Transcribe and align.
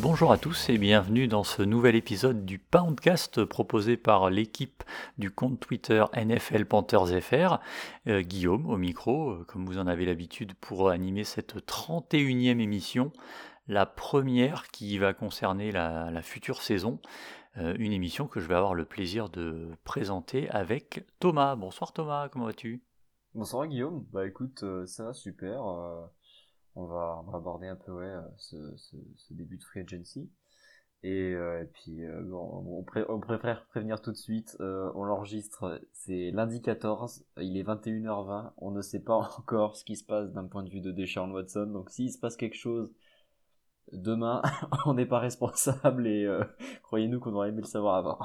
Bonjour 0.00 0.30
à 0.30 0.38
tous 0.38 0.68
et 0.68 0.78
bienvenue 0.78 1.26
dans 1.26 1.42
ce 1.42 1.60
nouvel 1.60 1.96
épisode 1.96 2.44
du 2.44 2.60
Poundcast 2.60 3.44
proposé 3.44 3.96
par 3.96 4.30
l'équipe 4.30 4.84
du 5.18 5.32
compte 5.32 5.58
Twitter 5.58 6.04
NFL 6.14 6.66
Panthers 6.66 7.20
FR. 7.20 7.58
Euh, 8.06 8.20
Guillaume 8.20 8.70
au 8.70 8.76
micro, 8.76 9.30
euh, 9.30 9.44
comme 9.48 9.66
vous 9.66 9.78
en 9.78 9.88
avez 9.88 10.06
l'habitude 10.06 10.54
pour 10.54 10.90
animer 10.90 11.24
cette 11.24 11.56
31e 11.66 12.60
émission, 12.60 13.12
la 13.66 13.86
première 13.86 14.68
qui 14.68 14.98
va 14.98 15.14
concerner 15.14 15.72
la, 15.72 16.22
future 16.22 16.62
saison. 16.62 17.00
Euh, 17.56 17.74
une 17.76 17.92
émission 17.92 18.28
que 18.28 18.38
je 18.38 18.46
vais 18.46 18.54
avoir 18.54 18.74
le 18.74 18.84
plaisir 18.84 19.28
de 19.28 19.68
présenter 19.82 20.48
avec 20.50 21.06
Thomas. 21.18 21.56
Bonsoir 21.56 21.92
Thomas, 21.92 22.28
comment 22.28 22.44
vas-tu? 22.44 22.84
Bonsoir 23.34 23.66
Guillaume, 23.66 24.06
bah 24.12 24.28
écoute, 24.28 24.64
ça 24.86 25.06
va 25.06 25.12
super 25.12 25.60
on 26.78 26.86
va, 26.86 27.24
aborder 27.34 27.66
un 27.66 27.76
peu 27.76 27.92
ouais, 27.92 28.14
ce, 28.36 28.56
début 29.30 29.56
de 29.56 29.64
free 29.64 29.80
agency. 29.80 30.30
Et, 31.02 31.32
euh, 31.34 31.64
puis, 31.74 32.04
euh, 32.04 32.22
on, 32.32 32.82
préfère 33.20 33.66
prévenir 33.66 34.00
tout 34.00 34.10
de 34.12 34.16
suite. 34.16 34.56
Euh, 34.60 34.90
on 34.94 35.04
l'enregistre, 35.04 35.80
c'est 35.92 36.30
lundi 36.32 36.60
14, 36.62 37.24
il 37.38 37.56
est 37.56 37.62
21h20. 37.62 38.52
On 38.58 38.70
ne 38.70 38.82
sait 38.82 39.00
pas 39.00 39.14
encore 39.38 39.76
ce 39.76 39.84
qui 39.84 39.96
se 39.96 40.04
passe 40.04 40.32
d'un 40.32 40.46
point 40.46 40.62
de 40.62 40.70
vue 40.70 40.80
de 40.80 40.92
Deshaun 40.92 41.30
Watson. 41.32 41.66
Donc, 41.66 41.90
s'il 41.90 42.12
se 42.12 42.18
passe 42.18 42.36
quelque 42.36 42.56
chose 42.56 42.92
demain, 43.92 44.42
on 44.86 44.94
n'est 44.94 45.06
pas 45.06 45.18
responsable 45.18 46.06
et 46.06 46.28
croyez-nous 46.82 47.20
qu'on 47.20 47.34
aurait 47.34 47.48
aimé 47.48 47.62
le 47.62 47.66
savoir 47.66 47.96
avant. 47.96 48.18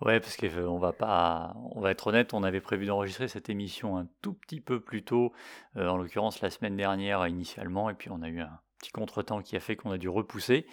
Ouais, 0.00 0.18
parce 0.18 0.36
qu'on 0.36 0.46
euh, 0.46 0.78
va 0.78 0.92
pas, 0.92 1.54
on 1.70 1.80
va 1.80 1.92
être 1.92 2.08
honnête, 2.08 2.34
on 2.34 2.42
avait 2.42 2.60
prévu 2.60 2.86
d'enregistrer 2.86 3.28
cette 3.28 3.48
émission 3.48 3.96
un 3.96 4.08
tout 4.22 4.34
petit 4.34 4.60
peu 4.60 4.80
plus 4.80 5.04
tôt, 5.04 5.32
euh, 5.76 5.88
en 5.88 5.96
l'occurrence 5.96 6.40
la 6.40 6.50
semaine 6.50 6.76
dernière 6.76 7.26
initialement, 7.28 7.88
et 7.90 7.94
puis 7.94 8.10
on 8.10 8.20
a 8.22 8.28
eu 8.28 8.40
un 8.40 8.58
petit 8.80 8.90
contretemps 8.90 9.40
qui 9.40 9.56
a 9.56 9.60
fait 9.60 9.76
qu'on 9.76 9.92
a 9.92 9.98
dû 9.98 10.08
repousser. 10.08 10.66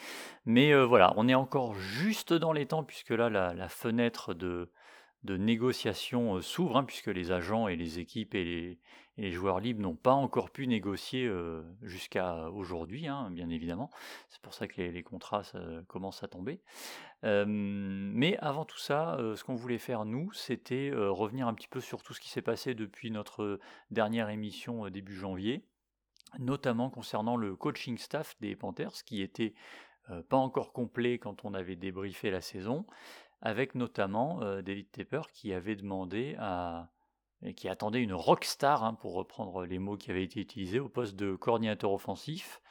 Mais 0.46 0.74
euh, 0.74 0.86
voilà, 0.86 1.14
on 1.18 1.28
est 1.30 1.36
encore 1.36 1.76
juste 1.76 2.34
dans 2.34 2.52
les 2.52 2.66
temps 2.66 2.84
puisque 2.84 3.12
là 3.12 3.30
la, 3.30 3.70
fenêtre 3.70 4.34
de, 4.34 4.70
négociation 5.24 6.42
s'ouvre, 6.42 6.78
hein, 6.78 6.84
puisque 6.84 7.08
les 7.08 7.32
agents 7.32 7.68
et 7.68 7.76
les 7.76 8.00
équipes 8.00 8.34
et 8.34 8.44
les, 8.44 8.80
les 9.22 9.32
joueurs 9.32 9.60
libres 9.60 9.82
n'ont 9.82 9.96
pas 9.96 10.14
encore 10.14 10.50
pu 10.50 10.66
négocier 10.66 11.28
euh, 11.28 11.62
jusqu'à 11.84 12.50
aujourd'hui, 12.50 13.08
hein, 13.08 13.30
bien 13.30 13.50
évidemment. 13.50 13.92
C'est 14.30 14.42
pour 14.42 14.56
ça 14.56 14.68
que 14.68 14.82
les, 14.82 15.04
contrats 15.04 15.44
commencent 15.88 16.24
à 16.24 16.28
tomber. 16.28 16.60
mais 17.24 18.38
avant 18.40 18.66
tout 18.66 18.80
ça, 18.80 19.16
euh, 19.16 19.36
ce 19.36 19.44
qu'on 19.44 19.54
voulait 19.54 19.78
faire, 19.78 20.06
nous, 20.06 20.32
c'était 20.34 20.90
euh, 20.90 21.12
revenir 21.12 21.48
un 21.48 21.54
petit 21.54 21.68
peu 21.68 21.82
sur 21.82 22.02
tout 22.02 22.14
ce 22.14 22.20
qui 22.20 22.30
s'est 22.30 22.42
passé 22.42 22.74
depuis 22.74 23.12
notre 23.12 23.60
dernière 23.92 24.30
émission 24.30 24.90
début 24.90 25.16
janvier, 25.16 25.64
notamment 26.40 26.90
concernant 26.90 27.38
le 27.38 27.56
coaching 27.56 28.00
staff 28.00 28.36
des 28.42 28.56
Panthers, 28.56 29.04
qui 29.06 29.22
était 29.22 29.54
pas 30.30 30.38
encore 30.38 30.74
complet 30.74 31.20
quand 31.20 31.46
on 31.46 31.54
avait 31.54 31.76
débriefé 31.76 32.32
la 32.32 32.42
saison, 32.42 32.86
avec 33.40 33.76
notamment 33.76 34.40
David 34.62 34.92
Tepper 34.92 35.22
qui 35.32 35.54
avait 35.54 35.76
demandé 35.76 36.36
à 36.40 36.90
et 37.44 37.54
qui 37.54 37.68
attendait 37.70 38.02
une 38.02 38.14
rockstar, 38.14 38.84
hein, 38.84 38.94
pour 38.94 39.14
reprendre 39.14 39.66
les 39.66 39.80
mots 39.80 39.98
qui 39.98 40.12
avaient 40.12 40.24
été 40.24 40.40
utilisés, 40.40 40.80
au 40.80 40.90
poste 40.90 41.16
de 41.16 41.36
coordinateur 41.36 41.92
offensif. 41.92 42.62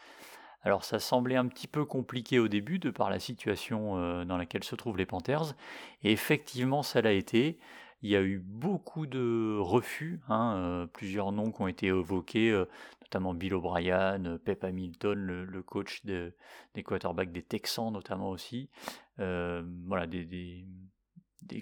Alors 0.62 0.84
ça 0.84 0.98
semblait 0.98 1.36
un 1.36 1.46
petit 1.46 1.66
peu 1.66 1.84
compliqué 1.84 2.38
au 2.38 2.48
début 2.48 2.78
de 2.78 2.90
par 2.90 3.10
la 3.10 3.18
situation 3.18 3.96
euh, 3.96 4.24
dans 4.24 4.36
laquelle 4.36 4.64
se 4.64 4.74
trouvent 4.74 4.98
les 4.98 5.06
Panthers, 5.06 5.54
et 6.02 6.12
effectivement 6.12 6.82
ça 6.82 7.00
l'a 7.00 7.12
été. 7.12 7.58
Il 8.02 8.10
y 8.10 8.16
a 8.16 8.22
eu 8.22 8.38
beaucoup 8.38 9.06
de 9.06 9.58
refus, 9.58 10.20
hein, 10.28 10.54
euh, 10.56 10.86
plusieurs 10.86 11.32
noms 11.32 11.52
qui 11.52 11.60
ont 11.60 11.68
été 11.68 11.86
évoqués, 11.88 12.50
euh, 12.50 12.64
notamment 13.02 13.34
Bill 13.34 13.54
O'Brien, 13.54 14.38
Pep 14.44 14.64
Hamilton, 14.64 15.18
le, 15.18 15.62
coach 15.62 16.02
des 16.04 16.82
quarterbacks 16.82 17.32
des 17.32 17.42
Texans 17.42 17.92
notamment 17.92 18.30
aussi. 18.30 18.70
voilà, 19.18 20.06
des, 20.06 20.24
des 20.24 20.64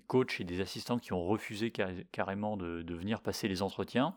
coachs 0.07 0.41
et 0.41 0.45
des 0.45 0.61
assistants 0.61 0.99
qui 0.99 1.13
ont 1.13 1.25
refusé 1.25 1.73
carrément 2.13 2.57
de, 2.57 2.95
venir 2.95 3.21
passer 3.21 3.49
les 3.49 3.63
entretiens. 3.63 4.17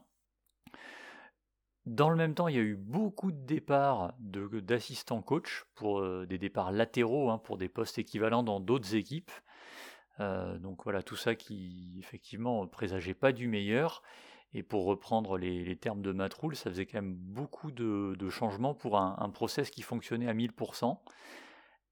Dans 1.85 2.09
le 2.09 2.15
même 2.15 2.35
temps, 2.35 2.47
il 2.47 2.55
y 2.55 2.59
a 2.59 2.63
eu 2.63 2.75
beaucoup 2.75 3.31
de 3.31 3.43
départs 3.43 4.13
d'assistants 4.19 5.23
coachs 5.23 5.65
pour 5.73 5.99
euh, 5.99 6.27
des 6.27 6.37
départs 6.37 6.71
latéraux, 6.71 7.31
hein, 7.31 7.39
pour 7.39 7.57
des 7.57 7.69
postes 7.69 7.97
équivalents 7.97 8.43
dans 8.43 8.59
d'autres 8.59 8.93
équipes. 8.95 9.31
Euh, 10.19 10.59
donc 10.59 10.83
voilà, 10.83 11.01
tout 11.01 11.15
ça 11.15 11.33
qui 11.33 11.95
effectivement 11.97 12.67
présageait 12.67 13.15
pas 13.15 13.31
du 13.31 13.47
meilleur. 13.47 14.03
Et 14.53 14.61
pour 14.61 14.85
reprendre 14.85 15.37
les, 15.37 15.75
termes 15.77 16.01
de 16.01 16.11
Matroul, 16.11 16.55
ça 16.55 16.69
faisait 16.69 16.85
quand 16.85 17.01
même 17.01 17.15
beaucoup 17.15 17.71
de, 17.71 18.29
changements 18.29 18.75
pour 18.75 18.97
un, 18.99 19.15
un, 19.17 19.29
process 19.29 19.71
qui 19.71 19.81
fonctionnait 19.81 20.27
à 20.27 20.33
1000%. 20.33 20.99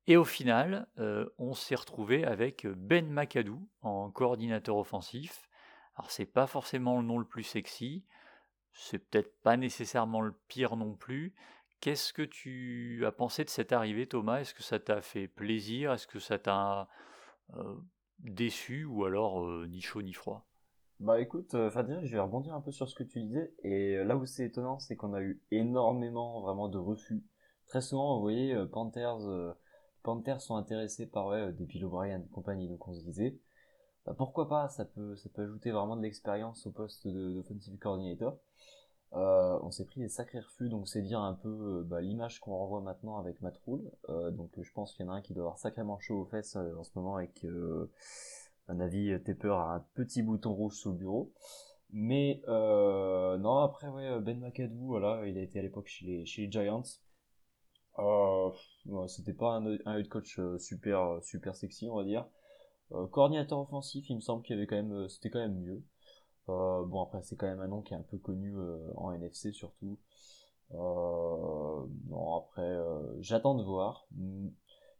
Et 0.10 0.18
au 0.18 0.26
final, 0.26 0.88
euh, 0.98 1.30
on 1.38 1.54
s'est 1.54 1.76
retrouvé 1.76 2.26
avec 2.26 2.66
Ben 2.66 3.08
McAdoo 3.08 3.62
en 3.84 4.10
coordinateur 4.10 4.76
offensif. 4.76 5.48
Alors 5.94 6.10
c'est 6.10 6.26
pas 6.26 6.48
forcément 6.48 6.98
le 6.98 7.06
nom 7.06 7.20
le 7.20 7.26
plus 7.26 7.44
sexy, 7.44 8.08
c'est 8.74 8.98
peut-être 8.98 9.40
pas 9.44 9.56
nécessairement 9.56 10.22
le 10.22 10.34
pire 10.48 10.78
non 10.78 10.96
plus. 10.96 11.36
Qu'est-ce 11.80 12.12
que 12.12 12.24
tu 12.24 13.06
as 13.06 13.12
pensé 13.12 13.44
de 13.44 13.52
cette 13.52 13.72
arrivée, 13.72 14.08
Thomas? 14.08 14.40
Est-ce 14.40 14.56
que 14.56 14.64
ça 14.64 14.80
t'a 14.80 15.00
fait 15.02 15.28
plaisir? 15.28 15.94
Est-ce 15.94 16.08
que 16.08 16.18
ça 16.18 16.40
t'a 16.40 16.88
euh, 17.54 17.76
déçu 18.18 18.86
ou 18.86 19.06
alors 19.06 19.46
euh, 19.46 19.68
ni 19.68 19.80
chaud 19.80 20.02
ni 20.02 20.14
froid? 20.14 20.48
Bah 21.00 21.22
écoute, 21.22 21.52
Fadil, 21.70 22.00
je 22.04 22.14
vais 22.14 22.20
rebondir 22.20 22.56
un 22.56 22.62
peu 22.62 22.72
sur 22.72 22.90
ce 22.90 22.96
que 22.96 23.04
tu 23.04 23.22
disais. 23.22 23.54
Et 23.60 24.04
là 24.04 24.18
où 24.18 24.26
c'est 24.26 24.46
étonnant, 24.46 24.80
c'est 24.80 24.96
qu'on 24.96 25.14
a 25.14 25.22
eu 25.22 25.40
énormément 25.52 26.42
vraiment 26.42 26.68
de 26.68 26.80
refus. 26.80 27.24
Très 27.68 27.82
souvent, 27.82 28.16
vous 28.16 28.22
voyez, 28.22 28.58
Panthers 28.72 29.54
Sont 30.40 30.56
intéressés 30.56 31.06
par 31.06 31.30
euh, 31.30 31.52
des 31.52 31.66
Bill 31.66 31.86
O'Brien 31.86 32.22
et 32.22 32.30
compagnie, 32.30 32.68
donc 32.68 32.88
on 32.88 32.94
se 32.94 33.04
disait, 33.04 33.38
bah, 34.06 34.14
pourquoi 34.18 34.48
pas, 34.48 34.68
ça 34.70 34.86
peut, 34.86 35.16
ça 35.16 35.30
peut 35.30 35.44
ajouter 35.44 35.72
vraiment 35.72 35.96
de 35.96 36.02
l'expérience 36.02 36.66
au 36.66 36.72
poste 36.72 37.08
d'offensive 37.08 37.78
coordinator. 37.78 38.38
Euh, 39.14 39.60
on 39.64 39.72
s'est 39.72 39.86
pris 39.86 40.02
des 40.02 40.10
sacrés 40.10 40.40
refus, 40.40 40.70
donc 40.70 40.88
c'est 40.88 41.02
dire 41.02 41.20
un 41.20 41.34
peu 41.34 41.50
euh, 41.50 41.84
bah, 41.84 42.02
l'image 42.02 42.40
qu'on 42.40 42.56
renvoie 42.56 42.82
maintenant 42.82 43.18
avec 43.18 43.42
Matt 43.42 43.58
Rule. 43.66 43.90
donc 44.34 44.52
je 44.62 44.72
pense 44.74 44.94
qu'il 44.94 45.06
y 45.06 45.10
en 45.10 45.12
a 45.12 45.16
un 45.16 45.22
qui 45.22 45.34
doit 45.34 45.44
avoir 45.44 45.58
sacrément 45.60 46.00
chaud 46.00 46.22
aux 46.22 46.26
fesses 46.26 46.56
en 46.56 46.84
ce 46.84 46.92
moment 46.96 47.16
avec 47.16 47.46
un 48.68 48.80
avis 48.80 49.20
Tepper 49.24 49.50
a 49.50 49.76
un 49.76 49.86
petit 49.96 50.22
bouton 50.22 50.54
rouge 50.54 50.76
sous 50.76 50.92
le 50.92 50.98
bureau. 50.98 51.34
Mais 51.92 52.42
non, 52.48 53.58
après 53.60 53.90
ouais, 53.90 54.20
Ben 54.22 54.40
McAdoo, 54.40 54.86
voilà, 54.86 55.26
il 55.28 55.38
a 55.38 55.42
été 55.42 55.60
à 55.60 55.62
l'époque 55.62 55.88
chez 55.88 56.06
les 56.06 56.52
Giants. 56.52 56.84
Euh, 58.00 58.52
c'était 59.08 59.34
pas 59.34 59.56
un, 59.56 59.98
head 59.98 60.08
coach 60.10 60.40
euh, 60.40 60.58
super, 60.58 61.00
euh, 61.00 61.22
super 61.22 61.56
sexy, 61.56 61.88
on 61.90 61.96
va 61.96 62.04
dire. 62.04 62.26
coordinateur 63.12 63.60
offensif, 63.60 64.10
il 64.10 64.16
me 64.16 64.22
semble 64.22 64.44
qu'il 64.44 64.56
avait 64.56 64.68
quand 64.68 64.76
même, 64.76 65.08
c'était 65.10 65.30
quand 65.30 65.40
même 65.40 65.60
mieux. 65.60 65.84
bon 66.48 67.04
après 67.04 67.22
c'est 67.22 67.36
quand 67.36 67.48
même 67.48 67.62
un 67.62 67.68
nom 67.68 67.82
qui 67.82 67.94
est 67.94 67.98
un 67.98 68.02
peu 68.04 68.18
connu 68.18 68.56
en 68.96 69.12
NFC 69.12 69.52
surtout. 69.54 70.00
non 70.72 72.36
après 72.38 72.78
j'attends 73.20 73.56
de 73.56 73.64
voir. 73.64 74.08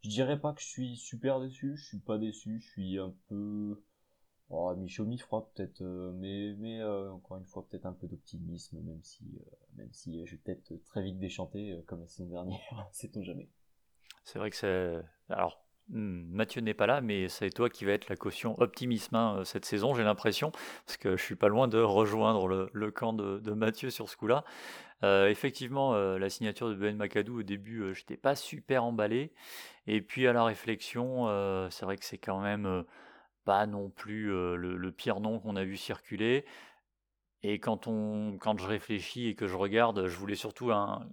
Je 0.02 0.08
dirais 0.08 0.40
pas 0.40 0.52
que 0.54 0.60
je 0.60 0.66
suis 0.66 0.96
super 0.96 1.40
déçu, 1.40 1.76
je 1.76 1.84
suis 1.84 2.00
pas 2.00 2.18
déçu, 2.18 2.60
je 2.60 2.70
suis 2.70 2.98
un 2.98 3.12
peu 3.28 3.82
Oh, 4.52 4.74
mi-chaud, 4.74 5.04
mi-froid 5.04 5.48
peut-être, 5.54 5.80
euh, 5.80 6.10
mais, 6.12 6.54
mais 6.58 6.80
euh, 6.80 7.12
encore 7.12 7.36
une 7.36 7.46
fois 7.46 7.64
peut-être 7.70 7.86
un 7.86 7.92
peu 7.92 8.08
d'optimisme, 8.08 8.80
même 8.80 8.98
si, 9.04 9.22
euh, 9.40 9.50
même 9.76 9.92
si 9.92 10.26
je 10.26 10.32
vais 10.32 10.38
peut-être 10.38 10.84
très 10.86 11.02
vite 11.02 11.20
déchanter 11.20 11.78
comme 11.86 12.00
la 12.00 12.08
saison 12.08 12.26
dernière, 12.26 12.58
sait-on 12.90 13.22
jamais. 13.22 13.48
C'est 14.24 14.40
vrai 14.40 14.50
que 14.50 14.56
c'est... 14.56 15.00
Alors, 15.28 15.64
hmm, 15.90 16.24
Mathieu 16.32 16.62
n'est 16.62 16.74
pas 16.74 16.88
là, 16.88 17.00
mais 17.00 17.28
c'est 17.28 17.50
toi 17.50 17.70
qui 17.70 17.84
vas 17.84 17.92
être 17.92 18.08
la 18.08 18.16
caution 18.16 18.60
optimisme 18.60 19.14
hein, 19.14 19.42
cette 19.44 19.64
saison, 19.64 19.94
j'ai 19.94 20.02
l'impression, 20.02 20.50
parce 20.84 20.96
que 20.96 21.16
je 21.16 21.22
suis 21.22 21.36
pas 21.36 21.48
loin 21.48 21.68
de 21.68 21.78
rejoindre 21.78 22.48
le, 22.72 22.90
camp 22.90 23.12
de, 23.12 23.52
Mathieu 23.52 23.90
sur 23.90 24.08
ce 24.08 24.16
coup-là. 24.16 24.44
effectivement, 25.28 25.94
la 25.94 26.28
signature 26.28 26.70
de 26.70 26.74
Ben 26.74 26.96
McAdoo 26.96 27.38
au 27.38 27.42
début, 27.44 27.94
j'étais 27.94 28.16
pas 28.16 28.34
super 28.34 28.82
emballé, 28.82 29.32
et 29.86 30.02
puis 30.02 30.26
à 30.26 30.32
la 30.32 30.42
réflexion, 30.42 31.28
c'est 31.70 31.84
vrai 31.84 31.96
que 31.96 32.04
c'est 32.04 32.18
quand 32.18 32.40
même 32.40 32.84
pas 33.44 33.66
non 33.66 33.90
plus 33.90 34.26
le, 34.26 34.92
pire 34.92 35.20
nom 35.20 35.38
qu'on 35.38 35.56
a 35.56 35.64
vu 35.64 35.76
circuler. 35.76 36.44
Et 37.42 37.58
quand, 37.58 37.86
on, 37.86 38.36
quand 38.38 38.58
je 38.58 38.66
réfléchis 38.66 39.28
et 39.28 39.34
que 39.34 39.46
je 39.46 39.56
regarde, 39.56 40.06
je 40.06 40.16
voulais 40.16 40.34
surtout 40.34 40.70
un, 40.72 41.08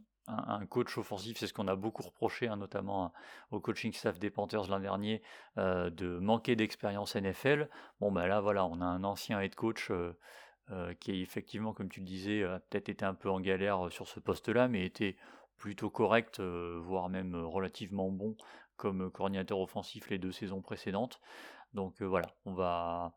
coach 0.69 0.97
offensif, 0.97 1.38
c'est 1.38 1.47
ce 1.47 1.53
qu'on 1.53 1.69
a 1.69 1.77
beaucoup 1.77 2.03
reproché, 2.03 2.50
hein, 2.50 2.57
notamment 2.57 3.13
au 3.51 3.62
coaching 3.62 3.94
staff 3.94 4.19
des 4.19 4.29
Panthers 4.29 4.68
l'an 4.68 4.81
dernier, 4.81 5.21
de 5.56 6.19
manquer 6.19 6.57
d'expérience 6.57 7.15
NFL. 7.15 7.69
Bon, 8.01 8.12
ben 8.12 8.27
là, 8.27 8.41
voilà, 8.41 8.65
on 8.65 8.81
a 8.81 8.85
un 8.85 9.06
ancien 9.06 9.39
head 9.39 9.56
coach 9.56 9.89
qui 11.00 11.21
effectivement, 11.21 11.71
comme 11.71 11.88
tu 11.88 12.01
le 12.01 12.06
disais, 12.06 12.44
a 12.44 12.59
peut-être 12.59 12.89
été 12.89 13.06
un 13.06 13.13
peu 13.13 13.29
en 13.29 13.39
galère 13.39 13.89
sur 13.89 14.06
ce 14.09 14.19
poste-là, 14.19 14.68
mais 14.68 14.85
était 14.85 15.15
plutôt 15.57 15.89
correct, 15.89 16.41
voire 16.41 17.07
même 17.07 17.33
relativement 17.33 18.12
bon 18.12 18.35
comme 18.77 19.12
coordinateur 19.12 19.59
offensif 19.59 20.09
les 20.09 20.19
deux 20.19 20.31
saisons 20.31 20.62
précédentes. 20.62 21.19
Donc 21.77 22.01
voilà, 22.01 22.27
on 22.45 22.53
va, 22.53 23.13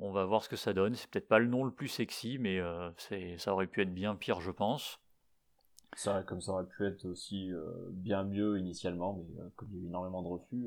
on 0.00 0.10
va 0.10 0.24
voir 0.24 0.42
ce 0.42 0.48
que 0.48 0.56
ça 0.56 0.72
donne. 0.72 0.94
C'est 0.94 1.08
peut-être 1.08 1.28
pas 1.28 1.38
le 1.38 1.46
nom 1.46 1.64
le 1.64 1.70
plus 1.70 1.88
sexy, 1.88 2.38
mais 2.38 2.58
c'est, 2.96 3.36
ça 3.36 3.52
aurait 3.52 3.66
pu 3.66 3.82
être 3.82 3.92
bien 3.92 4.16
pire, 4.16 4.40
je 4.40 4.50
pense. 4.50 4.98
Ça, 5.94 6.22
comme 6.22 6.40
ça 6.40 6.52
aurait 6.52 6.66
pu 6.66 6.86
être 6.86 7.04
aussi 7.04 7.52
bien 7.90 8.24
mieux 8.24 8.58
initialement, 8.58 9.14
mais 9.14 9.42
comme 9.54 9.68
il 9.70 9.76
y 9.76 9.80
a 9.82 9.84
eu 9.84 9.86
énormément 9.88 10.22
de 10.22 10.28
refus, 10.28 10.66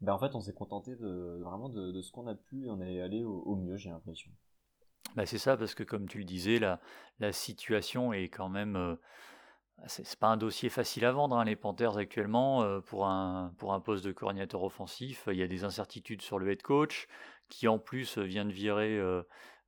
ben 0.00 0.14
en 0.14 0.18
fait 0.20 0.34
on 0.36 0.40
s'est 0.40 0.54
contenté 0.54 0.94
de, 0.94 1.40
vraiment 1.42 1.68
de, 1.68 2.00
ce 2.00 2.12
qu'on 2.12 2.28
a 2.28 2.36
pu 2.36 2.66
et 2.66 2.70
on 2.70 2.80
est 2.80 3.02
allé 3.02 3.24
au, 3.24 3.56
mieux, 3.56 3.76
j'ai 3.76 3.90
l'impression. 3.90 4.30
Bah 5.16 5.26
c'est 5.26 5.38
ça, 5.38 5.56
parce 5.56 5.74
que 5.74 5.82
comme 5.82 6.08
tu 6.08 6.18
le 6.18 6.24
disais, 6.24 6.60
la, 6.60 6.80
la 7.18 7.32
situation 7.32 8.12
est 8.12 8.28
quand 8.28 8.48
même 8.48 8.96
c'est 9.86 10.18
pas 10.18 10.28
un 10.28 10.36
dossier 10.36 10.68
facile 10.68 11.04
à 11.04 11.12
vendre, 11.12 11.36
hein, 11.36 11.44
les 11.44 11.56
Panthers 11.56 11.96
actuellement, 11.96 12.62
euh, 12.62 12.80
pour, 12.80 13.06
un, 13.06 13.52
pour 13.58 13.72
un 13.72 13.80
poste 13.80 14.04
de 14.04 14.12
coordinateur 14.12 14.62
offensif. 14.62 15.24
Il 15.30 15.38
y 15.38 15.42
a 15.42 15.46
des 15.46 15.64
incertitudes 15.64 16.22
sur 16.22 16.38
le 16.38 16.50
head 16.50 16.62
coach, 16.62 17.08
qui 17.48 17.68
en 17.68 17.78
plus 17.78 18.18
vient 18.18 18.44
de 18.44 18.52
virer 18.52 18.98
euh, 18.98 19.22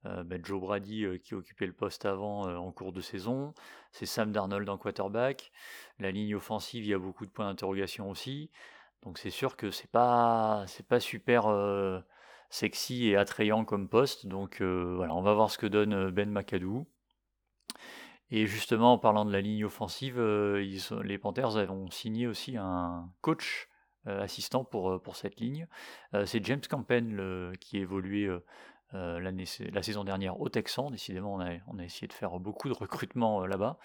euh, 0.06 0.24
ben, 0.24 0.44
Joe 0.44 0.60
Brady, 0.60 1.06
qui 1.20 1.34
occupait 1.34 1.66
le 1.66 1.72
poste 1.72 2.04
avant 2.04 2.42
en 2.42 2.72
cours 2.72 2.92
de 2.92 3.00
saison. 3.00 3.54
C'est 3.92 4.06
Sam 4.06 4.32
Darnold 4.32 4.68
en 4.68 4.78
quarterback. 4.78 5.52
La 5.98 6.10
ligne 6.10 6.34
offensive, 6.34 6.84
il 6.84 6.90
y 6.90 6.94
a 6.94 6.98
beaucoup 6.98 7.26
de 7.26 7.30
points 7.30 7.46
d'interrogation 7.46 8.10
aussi. 8.10 8.50
Donc 9.02 9.18
c'est 9.18 9.30
sûr 9.30 9.56
que 9.56 9.70
c'est 9.70 9.90
pas, 9.90 10.64
pas 10.88 11.00
super 11.00 12.02
sexy 12.50 13.08
et 13.08 13.16
attrayant 13.16 13.64
comme 13.64 13.88
poste. 13.88 14.26
Donc 14.26 14.60
voilà, 14.60 15.14
on 15.14 15.22
va 15.22 15.34
voir 15.34 15.50
ce 15.50 15.58
que 15.58 15.66
donne 15.66 16.10
Ben 16.10 16.30
McAdoo. 16.30 16.86
Et 18.34 18.46
justement, 18.46 18.94
en 18.94 18.98
parlant 18.98 19.26
de 19.26 19.30
la 19.30 19.42
ligne 19.42 19.66
offensive, 19.66 20.18
euh, 20.18 20.64
les 21.04 21.18
Panthers 21.18 21.54
ont 21.70 21.90
signé 21.90 22.26
aussi 22.26 22.56
un 22.56 23.10
coach 23.20 23.68
euh, 24.06 24.22
assistant 24.22 24.64
pour, 24.64 24.90
euh, 24.90 24.98
pour 24.98 25.16
cette 25.16 25.38
ligne. 25.38 25.68
c'est 26.24 26.42
James 26.42 26.62
Campen 26.68 27.52
qui 27.60 27.76
évoluait 27.76 28.30
la 28.92 29.82
saison 29.82 30.02
dernière 30.02 30.40
au 30.40 30.48
Texan. 30.48 30.90
Décidément, 30.90 31.34
on 31.34 31.78
a, 31.78 31.84
essayé 31.84 32.08
de 32.08 32.14
faire 32.14 32.40
beaucoup 32.40 32.70
de 32.70 32.74
recrutements 32.74 33.44
là-bas. 33.46 33.78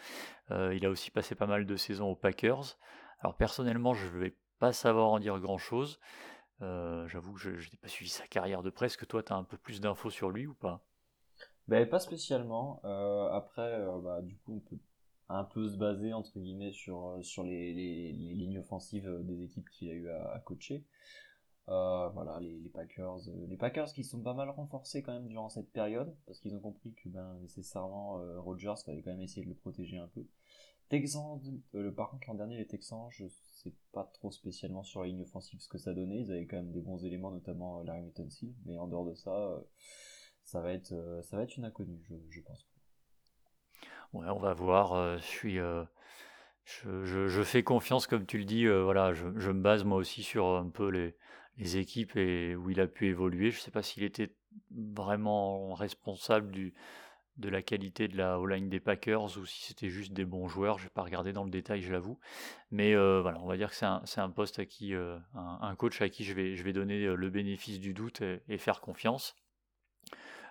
il 0.49 0.85
a 0.85 0.89
aussi 0.89 1.11
passé 1.11 1.35
pas 1.35 1.47
mal 1.47 1.65
de 1.65 1.75
saisons 1.75 2.11
aux 2.11 2.15
Packers. 2.15 2.77
Alors 3.19 3.35
personnellement, 3.35 3.93
je 3.93 4.05
ne 4.05 4.17
vais 4.17 4.35
pas 4.59 4.71
savoir 4.71 5.09
en 5.09 5.19
dire 5.19 5.39
grand-chose. 5.39 5.99
J'avoue 6.61 7.33
que 7.33 7.39
je 7.39 7.49
n'ai 7.49 7.77
pas 7.81 7.89
suivi 7.89 8.09
sa 8.09 8.25
carrière 8.27 8.63
de 8.63 8.69
que 8.69 9.05
toi, 9.05 9.23
tu 9.23 9.33
as 9.33 9.35
un 9.35 9.43
peu 9.43 9.57
plus 9.57 9.81
d'infos 9.81 10.09
sur 10.09 10.29
lui 10.29 10.47
ou 10.47 10.53
pas? 10.53 10.81
Ben, 11.67 11.87
pas 11.87 11.99
spécialement. 11.99 12.81
Euh, 12.85 13.29
après, 13.31 13.61
euh, 13.81 13.99
bah, 13.99 14.21
du 14.21 14.37
coup, 14.37 14.55
on 14.55 14.59
peut 14.59 14.77
un 15.29 15.43
peu 15.43 15.67
se 15.67 15.75
baser 15.75 16.13
entre 16.13 16.39
guillemets 16.39 16.71
sur 16.71 17.07
euh, 17.07 17.21
sur 17.21 17.43
les, 17.43 17.73
les, 17.73 18.13
les 18.13 18.33
lignes 18.33 18.59
offensives 18.59 19.09
des 19.23 19.43
équipes 19.43 19.69
qu'il 19.69 19.89
a 19.89 19.93
eu 19.93 20.09
à, 20.09 20.31
à 20.31 20.39
coacher. 20.39 20.85
Euh, 21.69 22.07
voilà, 22.09 22.39
les, 22.39 22.59
les, 22.59 22.69
Packers, 22.69 23.17
les 23.49 23.57
Packers 23.57 23.91
qui 23.91 24.05
sont 24.05 24.21
pas 24.21 24.33
mal 24.33 24.49
renforcés 24.49 25.03
quand 25.03 25.11
même 25.11 25.27
durant 25.27 25.49
cette 25.49 25.69
période 25.73 26.15
parce 26.25 26.39
qu'ils 26.39 26.55
ont 26.55 26.61
compris 26.61 26.93
que 26.93 27.09
ben 27.09 27.37
nécessairement 27.41 28.21
euh, 28.21 28.39
Rodgers 28.39 28.75
fallait 28.85 29.01
quand 29.01 29.11
même 29.11 29.21
essayer 29.21 29.43
de 29.43 29.49
le 29.49 29.55
protéger 29.55 29.97
un 29.97 30.07
peu. 30.07 30.25
Texans, 30.87 31.41
le 31.73 31.93
par 31.93 32.09
contre 32.09 32.29
l'an 32.29 32.35
dernier 32.35 32.55
les 32.55 32.67
Texans, 32.67 33.09
je 33.09 33.25
sais 33.27 33.73
pas 33.91 34.09
trop 34.13 34.31
spécialement 34.31 34.83
sur 34.83 35.01
la 35.01 35.07
ligne 35.07 35.23
offensive 35.23 35.59
ce 35.59 35.67
que 35.67 35.77
ça 35.77 35.93
donnait. 35.93 36.21
Ils 36.21 36.31
avaient 36.31 36.45
quand 36.45 36.55
même 36.55 36.71
des 36.71 36.79
bons 36.79 37.03
éléments, 37.03 37.31
notamment 37.31 37.83
Larry 37.83 38.13
Tunsil, 38.13 38.53
mais 38.65 38.77
en 38.77 38.87
dehors 38.87 39.05
de 39.05 39.13
ça 39.15 39.61
ça 40.47 40.61
va 40.61 40.71
être, 40.71 40.93
euh, 40.93 41.21
ça 41.23 41.35
va 41.35 41.43
être 41.43 41.57
une 41.57 41.65
inconnue, 41.65 42.01
je, 42.29 42.39
pense. 42.39 42.65
Ouais, 44.13 44.27
on 44.29 44.39
va 44.39 44.53
voir. 44.53 44.93
Euh, 44.93 45.17
je 45.17 45.23
suis, 45.23 45.59
euh, 45.59 45.83
je, 46.63 47.27
je, 47.27 47.43
fais 47.43 47.63
confiance, 47.63 48.07
comme 48.07 48.25
tu 48.25 48.37
le 48.37 48.45
dis. 48.45 48.65
voilà, 48.65 49.13
je, 49.13 49.27
je, 49.35 49.51
me 49.51 49.61
base 49.61 49.83
moi 49.83 49.97
aussi 49.97 50.23
sur 50.23 50.45
un 50.45 50.69
peu 50.69 50.87
les, 50.87 51.17
les 51.57 51.77
équipes 51.77 52.15
et 52.15 52.55
où 52.55 52.69
il 52.69 52.79
a 52.79 52.87
pu 52.87 53.07
évoluer. 53.07 53.51
Je 53.51 53.57
ne 53.57 53.61
sais 53.61 53.71
pas 53.71 53.83
s'il 53.83 54.03
était 54.03 54.33
vraiment 54.71 55.73
responsable 55.73 56.49
du, 56.49 56.73
de 57.35 57.49
la 57.49 57.61
qualité 57.61 58.07
de 58.07 58.15
la 58.15 58.39
O-line 58.39 58.69
des 58.69 58.79
Packers 58.79 59.37
ou 59.37 59.45
si 59.45 59.65
c'était 59.65 59.89
juste 59.89 60.13
des 60.13 60.23
bons 60.23 60.47
joueurs. 60.47 60.79
Je 60.79 60.85
n'ai 60.85 60.91
pas 60.91 61.03
regardé 61.03 61.33
dans 61.33 61.43
le 61.43 61.51
détail, 61.51 61.81
je 61.81 61.91
l'avoue. 61.91 62.19
Mais 62.71 62.95
voilà, 62.95 63.37
on 63.41 63.47
va 63.47 63.57
dire 63.57 63.69
que 63.69 63.75
c'est 63.75 63.85
un, 63.85 64.01
un, 64.15 64.29
poste 64.29 64.59
à 64.59 64.65
qui, 64.65 64.93
un, 64.93 65.75
coach 65.75 66.01
à 66.01 66.07
qui 66.07 66.23
je 66.23 66.33
vais, 66.33 66.55
je 66.55 66.63
vais 66.63 66.71
donner 66.71 67.05
le 67.05 67.29
bénéfice 67.29 67.81
du 67.81 67.93
doute 67.93 68.21
et 68.47 68.57
faire 68.57 68.79
confiance. 68.79 69.35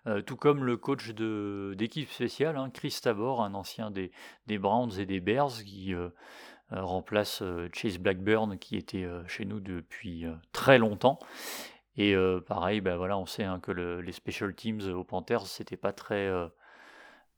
Euh, 0.06 0.23
tout 0.23 0.37
comme 0.37 0.64
le 0.64 0.76
coach 0.76 1.11
d'équipe 1.11 2.11
spéciale, 2.11 2.56
hein, 2.56 2.70
Chris 2.70 2.97
Tabor, 3.03 3.43
un 3.43 3.55
ancien 3.55 3.91
des, 3.91 4.12
des, 4.47 4.58
Browns 4.58 4.93
et 4.99 5.06
des 5.06 5.20
Bears, 5.20 5.64
qui 5.64 5.94
euh, 5.94 6.11
euh, 6.73 6.82
remplace 6.82 7.43
Chase 7.73 7.99
Blackburn, 7.99 8.56
qui 8.58 8.76
était 8.76 9.06
chez 9.26 9.44
nous 9.44 9.61
depuis 9.61 10.25
très 10.53 10.79
longtemps. 10.79 11.19
Et 11.97 12.14
pareil, 12.47 12.81
bah, 12.81 12.97
voilà, 12.97 13.17
on 13.19 13.26
sait 13.26 13.44
hein, 13.44 13.58
que 13.58 13.73
les 13.73 14.12
special 14.12 14.55
teams 14.55 14.82
aux 14.93 15.05
Panthers, 15.05 15.47
c'était 15.47 15.79
pas 15.79 15.93
très, 15.93 16.31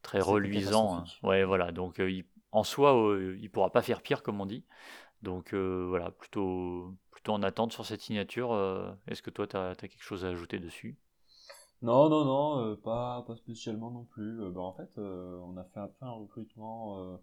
très 0.03 0.21
reluisant. 0.21 0.99
Hein. 0.99 1.05
Ouais, 1.23 1.44
voilà, 1.44 1.71
donc 1.71 2.03
en 2.50 2.64
soi, 2.64 3.19
il 3.38 3.50
pourra 3.50 3.71
pas 3.71 3.82
faire 3.82 4.03
pire, 4.03 4.23
comme 4.23 4.41
on 4.41 4.47
dit. 4.47 4.64
Donc 5.23 5.55
voilà, 5.55 6.11
plutôt, 6.11 6.97
plutôt 7.12 7.32
en 7.32 7.43
attente 7.43 7.73
sur 7.73 7.87
cette 7.87 8.00
signature. 8.00 8.53
Est-ce 9.06 9.23
que 9.23 9.31
toi, 9.31 9.47
tu 9.47 9.56
as, 9.56 9.75
quelque 9.76 10.03
chose 10.03 10.25
à 10.25 10.29
ajouter 10.29 10.59
dessus? 10.59 10.97
Non, 11.83 12.09
non, 12.09 12.25
non, 12.25 12.73
euh, 12.73 12.77
pas, 12.77 13.23
pas 13.27 13.37
spécialement 13.37 13.91
non 13.91 14.05
plus. 14.05 14.43
Euh, 14.43 14.51
bah, 14.51 14.61
en 14.63 14.73
fait, 14.73 14.91
euh, 14.99 15.39
on 15.45 15.57
a 15.57 15.65
fait 15.65 15.81
un 15.81 15.89
peu 15.89 16.05
un 16.07 16.11
recrutement, 16.11 17.19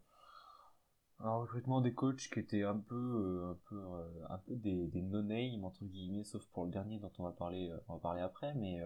un 1.19 1.36
recrutement 1.36 1.81
des 1.81 1.94
coachs 1.94 2.30
qui 2.31 2.40
était 2.40 2.63
un 2.63 2.78
peu, 2.78 3.44
un 3.52 3.57
peu, 3.69 3.78
un 4.30 4.38
peu 4.38 4.56
des, 4.56 4.88
des 4.88 5.02
no-name 5.02 5.63
entre 5.66 5.84
guillemets, 5.86 6.24
sauf 6.24 6.46
pour 6.54 6.66
le 6.66 6.72
dernier 6.72 7.00
dont 7.00 7.12
on 7.19 7.24
va 7.24 7.31
parler, 7.31 7.72
on 7.88 7.96
va 7.96 8.00
parler 8.00 8.22
après, 8.22 8.54
mais, 8.56 8.80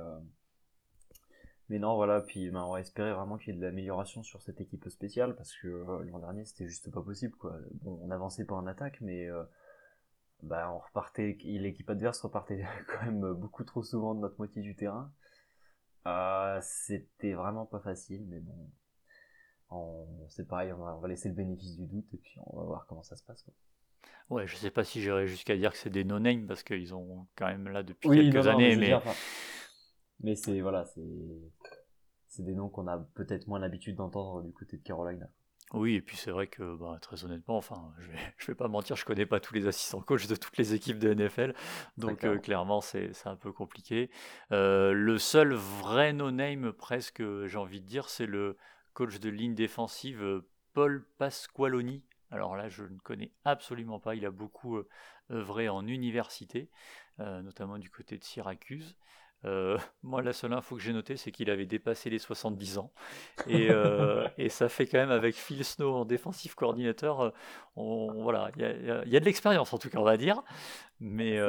mais 1.70 1.79
non, 1.79 1.96
voilà. 1.96 2.22
Puis, 2.22 2.50
ben, 2.50 2.63
on 2.63 2.72
va 2.72 2.82
espérer 2.82 3.13
vraiment 3.13 3.38
qu'il 3.38 3.53
y 3.53 3.58
ait 3.58 3.60
de 3.60 3.65
l'amélioration 3.65 4.24
sur 4.24 4.41
cette 4.41 4.60
équipe 4.62 4.89
spéciale 4.89 5.36
parce 5.36 5.53
que 5.55 5.67
l'an 5.67 6.20
dernier 6.20 6.46
c'était 6.46 6.67
juste 6.67 6.91
pas 6.91 7.01
possible, 7.01 7.36
quoi. 7.36 7.55
Bon, 7.82 8.00
on 8.03 8.12
avançait 8.12 8.46
pas 8.46 8.55
en 8.55 8.65
attaque, 8.67 9.00
mais 9.01 9.29
bah, 10.43 10.72
on 10.74 10.79
repartait, 10.79 11.38
l'équipe 11.43 11.89
adverse 11.89 12.22
repartait 12.22 12.65
quand 12.88 13.05
même 13.05 13.34
beaucoup 13.34 13.63
trop 13.63 13.84
souvent 13.84 14.15
de 14.15 14.22
notre 14.22 14.38
moitié 14.38 14.62
du 14.62 14.75
terrain. 14.75 15.12
Euh, 16.08 16.60
c'était 16.62 17.34
vraiment 17.34 17.65
pas 17.65 17.79
facile, 17.79 18.25
mais 18.27 18.39
bon, 18.39 20.08
c'est 20.29 20.48
pareil, 20.48 20.72
on 20.74 21.00
va, 21.00 21.08
laisser 21.08 21.29
le 21.29 21.36
bénéfice 21.36 21.77
du 21.77 21.86
doute 21.86 22.13
et 22.13 22.18
puis 22.18 22.39
on 22.46 22.58
va 22.58 22.63
voir 22.63 22.86
comment 22.88 23.03
ça 23.03 23.15
se 23.15 23.24
passe. 23.24 23.44
Quoi. 23.44 23.53
Ouais, 24.29 24.48
je 24.48 24.56
sais 24.56 24.72
pas 24.72 24.84
si 24.84 25.01
j'irais 25.01 25.27
jusqu'à 25.27 25.56
dire 25.58 25.72
que 25.72 25.77
c'est 25.77 25.89
des 25.89 26.03
no-name 26.03 26.48
parce 26.48 26.63
qu'ils 26.63 26.94
ont 26.94 27.27
quand 27.36 27.48
même 27.48 27.68
là 27.68 27.84
depuis 27.84 28.10
quelques 28.10 28.48
années, 28.48 28.75
mais. 28.75 28.94
Mais, 30.22 30.36
c'est 30.36 30.60
voilà, 30.60 30.86
c'est 30.86 31.01
c'est 32.27 32.44
des 32.44 32.53
noms 32.53 32.70
qu'on 32.70 32.88
a 32.88 33.00
peut-être 33.15 33.48
moins 33.48 33.60
l'habitude 33.60 33.96
d'entendre 33.96 34.44
du 34.44 34.51
côté 34.51 34.77
de 34.77 34.84
Carolina. 34.84 35.29
Oui, 35.73 35.95
et 35.95 36.01
puis 36.01 36.17
c'est 36.17 36.31
vrai 36.31 36.47
que, 36.47 36.75
bah, 36.75 36.97
très 36.99 37.25
honnêtement, 37.25 37.55
enfin, 37.55 37.93
je 37.99 38.07
vais, 38.09 38.17
vais 38.47 38.55
pas 38.55 38.67
mentir, 38.67 38.95
je 38.95 39.05
connais 39.05 39.27
pas 39.27 39.39
tous 39.39 39.53
les 39.53 39.67
assistants 39.67 40.01
coachs 40.01 40.27
de 40.27 40.35
toutes 40.35 40.57
les 40.57 40.73
équipes 40.73 40.97
de 40.97 41.13
NFL, 41.13 41.53
donc 41.97 42.23
euh, 42.23 42.39
clairement 42.39 42.81
c'est 42.81 43.11
un 43.25 43.35
peu 43.35 43.51
compliqué. 43.51 44.09
Euh, 44.51 44.93
le 44.93 45.19
seul 45.19 45.53
vrai 45.53 46.11
no-name 46.11 46.73
presque, 46.73 47.21
j'ai 47.45 47.57
envie 47.57 47.81
de 47.81 47.85
dire, 47.85 48.09
c'est 48.09 48.25
le 48.25 48.57
coach 48.93 49.19
de 49.19 49.29
ligne 49.29 49.53
défensive 49.53 50.23
euh, 50.23 50.49
Paul 50.73 51.05
Pasqualoni. 51.19 52.03
Alors 52.31 52.55
là, 52.55 52.67
je 52.67 52.83
ne 52.83 52.97
connais 52.99 53.31
absolument 53.45 53.99
pas. 53.99 54.15
Il 54.15 54.25
a 54.25 54.31
beaucoup 54.31 54.79
œuvré 55.31 55.67
en 55.67 55.88
université, 55.88 56.69
notamment 57.17 57.79
du 57.79 57.89
côté 57.89 58.19
de 58.19 58.23
Syracuse. 58.23 58.95
Euh, 59.46 59.77
moi, 60.03 60.22
la 60.22 60.34
seule 60.34 60.53
info 60.53 60.75
que 60.75 60.81
j'ai 60.81 60.93
notée, 60.93 61.17
c'est 61.17 61.31
qu'il 61.31 61.50
avait 61.50 61.65
dépassé 61.65 62.10
les 62.10 62.19
70 62.19 62.77
ans. 62.77 62.91
Et, 63.48 63.69
euh, 63.72 64.27
et, 64.38 64.50
ça 64.50 64.69
fait 64.69 64.86
quand 64.88 64.98
même, 64.98 65.12
avec 65.12 65.36
Phil 65.36 65.63
Snow 65.63 65.93
en 65.93 66.05
défensif 66.05 66.55
coordinateur, 66.55 67.22
euh, 67.22 67.29
on, 67.75 68.22
voilà, 68.22 68.51
il 68.55 68.62
y 68.62 68.65
a, 68.65 69.05
y 69.05 69.15
a, 69.15 69.19
de 69.19 69.25
l'expérience 69.25 69.74
en 69.74 69.77
tout 69.77 69.89
cas, 69.89 70.00
on 70.00 70.03
va 70.03 70.17
dire. 70.17 70.43
Mais, 71.00 71.39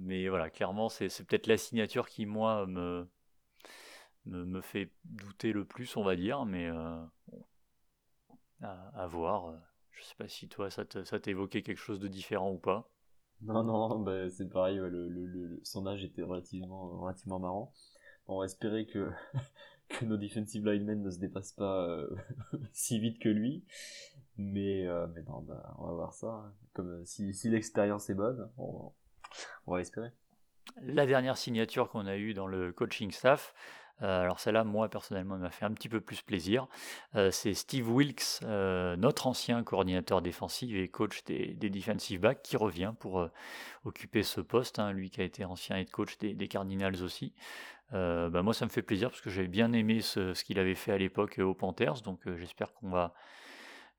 mais 0.00 0.28
voilà, 0.28 0.50
clairement, 0.50 0.88
c'est 0.88 1.08
peut-être 1.26 1.46
la 1.46 1.56
signature 1.56 2.08
qui, 2.08 2.26
moi, 2.26 2.66
me, 2.66 3.08
me, 4.26 4.44
me, 4.44 4.60
fait 4.60 4.90
douter 5.04 5.52
le 5.52 5.64
plus, 5.64 5.96
on 5.96 6.02
va 6.02 6.16
dire. 6.16 6.44
Mais 6.44 6.68
à, 8.62 8.90
à, 8.94 9.06
voir. 9.06 9.54
Je 9.92 10.04
sais 10.04 10.14
pas 10.16 10.28
si 10.28 10.48
toi, 10.48 10.68
ça 10.70 10.84
t'évoquait 10.84 11.62
quelque 11.62 11.80
chose 11.80 12.00
de 12.00 12.08
différent 12.08 12.50
ou 12.52 12.58
pas. 12.58 12.90
Non, 13.42 13.62
non, 13.62 14.00
bah, 14.00 14.28
c'est 14.30 14.48
pareil, 14.48 14.76
le, 14.76 15.08
le, 15.08 15.26
le, 15.26 15.60
son 15.62 15.86
âge 15.86 16.04
était 16.04 16.22
relativement, 16.22 16.98
relativement 16.98 17.38
marrant. 17.38 17.72
On 18.26 18.40
va 18.40 18.46
espérer 18.46 18.86
que, 18.86 19.10
que 19.88 20.04
nos 20.04 20.16
defensive 20.16 20.66
linemen 20.66 21.02
ne 21.02 21.10
se 21.10 21.18
dépassent 21.18 21.52
pas 21.52 21.86
euh, 21.88 22.08
si 22.72 22.98
vite 22.98 23.18
que 23.20 23.28
lui. 23.28 23.64
Mais, 24.36 24.86
euh, 24.86 25.06
mais 25.14 25.22
non, 25.22 25.40
bah, 25.40 25.74
on 25.78 25.86
va 25.86 25.92
voir 25.92 26.14
ça. 26.14 26.28
Hein. 26.28 26.52
Comme 26.74 26.90
euh, 26.90 27.04
si, 27.04 27.32
si 27.32 27.48
l'expérience 27.48 28.10
est 28.10 28.14
bonne, 28.14 28.50
on, 28.58 28.92
on, 29.66 29.72
va 29.72 29.80
espérer. 29.80 30.10
La 30.82 31.06
dernière 31.06 31.36
signature 31.36 31.90
qu'on 31.90 32.06
a 32.06 32.16
eue 32.16 32.34
dans 32.34 32.46
le 32.46 32.72
coaching 32.72 33.10
staff, 33.10 33.54
alors 34.00 34.40
celle-là, 34.40 34.64
moi 34.64 34.88
personnellement, 34.88 35.36
m'a 35.36 35.50
fait 35.50 35.64
un 35.64 35.72
petit 35.72 35.88
peu 35.88 36.00
plus 36.00 36.22
plaisir. 36.22 36.66
c'est 37.30 37.54
Steve 37.54 37.90
Wilkes, 37.90 38.40
notre 38.42 39.26
ancien 39.26 39.62
coordinateur 39.62 40.22
défensif 40.22 40.74
et 40.74 40.88
coach 40.88 41.24
des, 41.24 41.54
defensive 41.54 42.20
backs, 42.20 42.42
qui 42.42 42.56
revient 42.56 42.94
pour 42.98 43.28
occuper 43.84 44.22
ce 44.22 44.40
poste. 44.40 44.78
Hein, 44.78 44.92
lui 44.92 45.10
qui 45.10 45.20
a 45.20 45.24
été 45.24 45.44
ancien 45.44 45.76
head 45.76 45.90
coach 45.90 46.18
des, 46.18 46.48
Cardinals 46.48 47.02
aussi. 47.02 47.34
Bah, 47.92 48.42
moi, 48.42 48.54
ça 48.54 48.64
me 48.64 48.70
fait 48.70 48.82
plaisir 48.82 49.10
parce 49.10 49.20
que 49.20 49.30
j'avais 49.30 49.48
bien 49.48 49.72
aimé 49.72 50.00
ce, 50.00 50.32
qu'il 50.44 50.58
avait 50.58 50.74
fait 50.74 50.92
à 50.92 50.98
l'époque 50.98 51.38
aux 51.38 51.54
Panthers. 51.54 52.02
Donc 52.02 52.20
j'espère 52.36 52.72
qu'on 52.74 52.90
va 52.90 53.14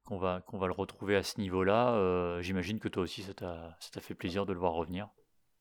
qu'on 0.10 0.18
va, 0.18 0.41
qu'on 0.41 0.58
va 0.58 0.65
le 0.65 0.74
retrouver 0.74 1.15
à 1.15 1.24
ce 1.24 1.39
niveau-là. 1.39 1.94
Euh, 1.94 2.41
j'imagine 2.41 2.79
que 2.79 2.88
toi 2.88 3.03
aussi, 3.03 3.22
ça 3.22 3.34
t'a, 3.34 3.77
fait 4.01 4.15
plaisir 4.15 4.46
de 4.48 4.53
le 4.53 4.60
voir 4.60 4.74
revenir. 4.74 5.08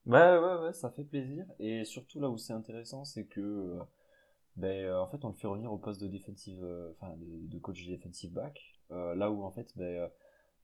Ouais, 0.06 0.38
ouais, 0.38 0.54
ouais, 0.62 0.72
ça 0.72 0.90
fait 0.90 1.04
plaisir. 1.04 1.44
Et 1.58 1.84
surtout, 1.84 2.18
là 2.18 2.30
où 2.30 2.38
c'est 2.38 2.54
intéressant, 2.54 3.04
c'est 3.04 3.26
que, 3.26 3.40
euh, 3.40 3.78
ben, 4.58 4.84
euh, 4.84 5.00
en 5.00 5.06
fait, 5.06 5.24
on 5.24 5.28
le 5.28 5.34
fait 5.34 5.46
revenir 5.46 5.72
au 5.72 5.78
poste 5.78 6.00
de 6.00 6.08
defensive, 6.08 6.64
enfin, 6.92 7.14
de, 7.16 7.58
coach 7.58 7.86
defensive 7.86 8.32
back. 8.32 8.60
là 8.90 9.30
où, 9.30 9.42
en 9.42 9.50
fait, 9.50 9.72
ben, 9.76 10.10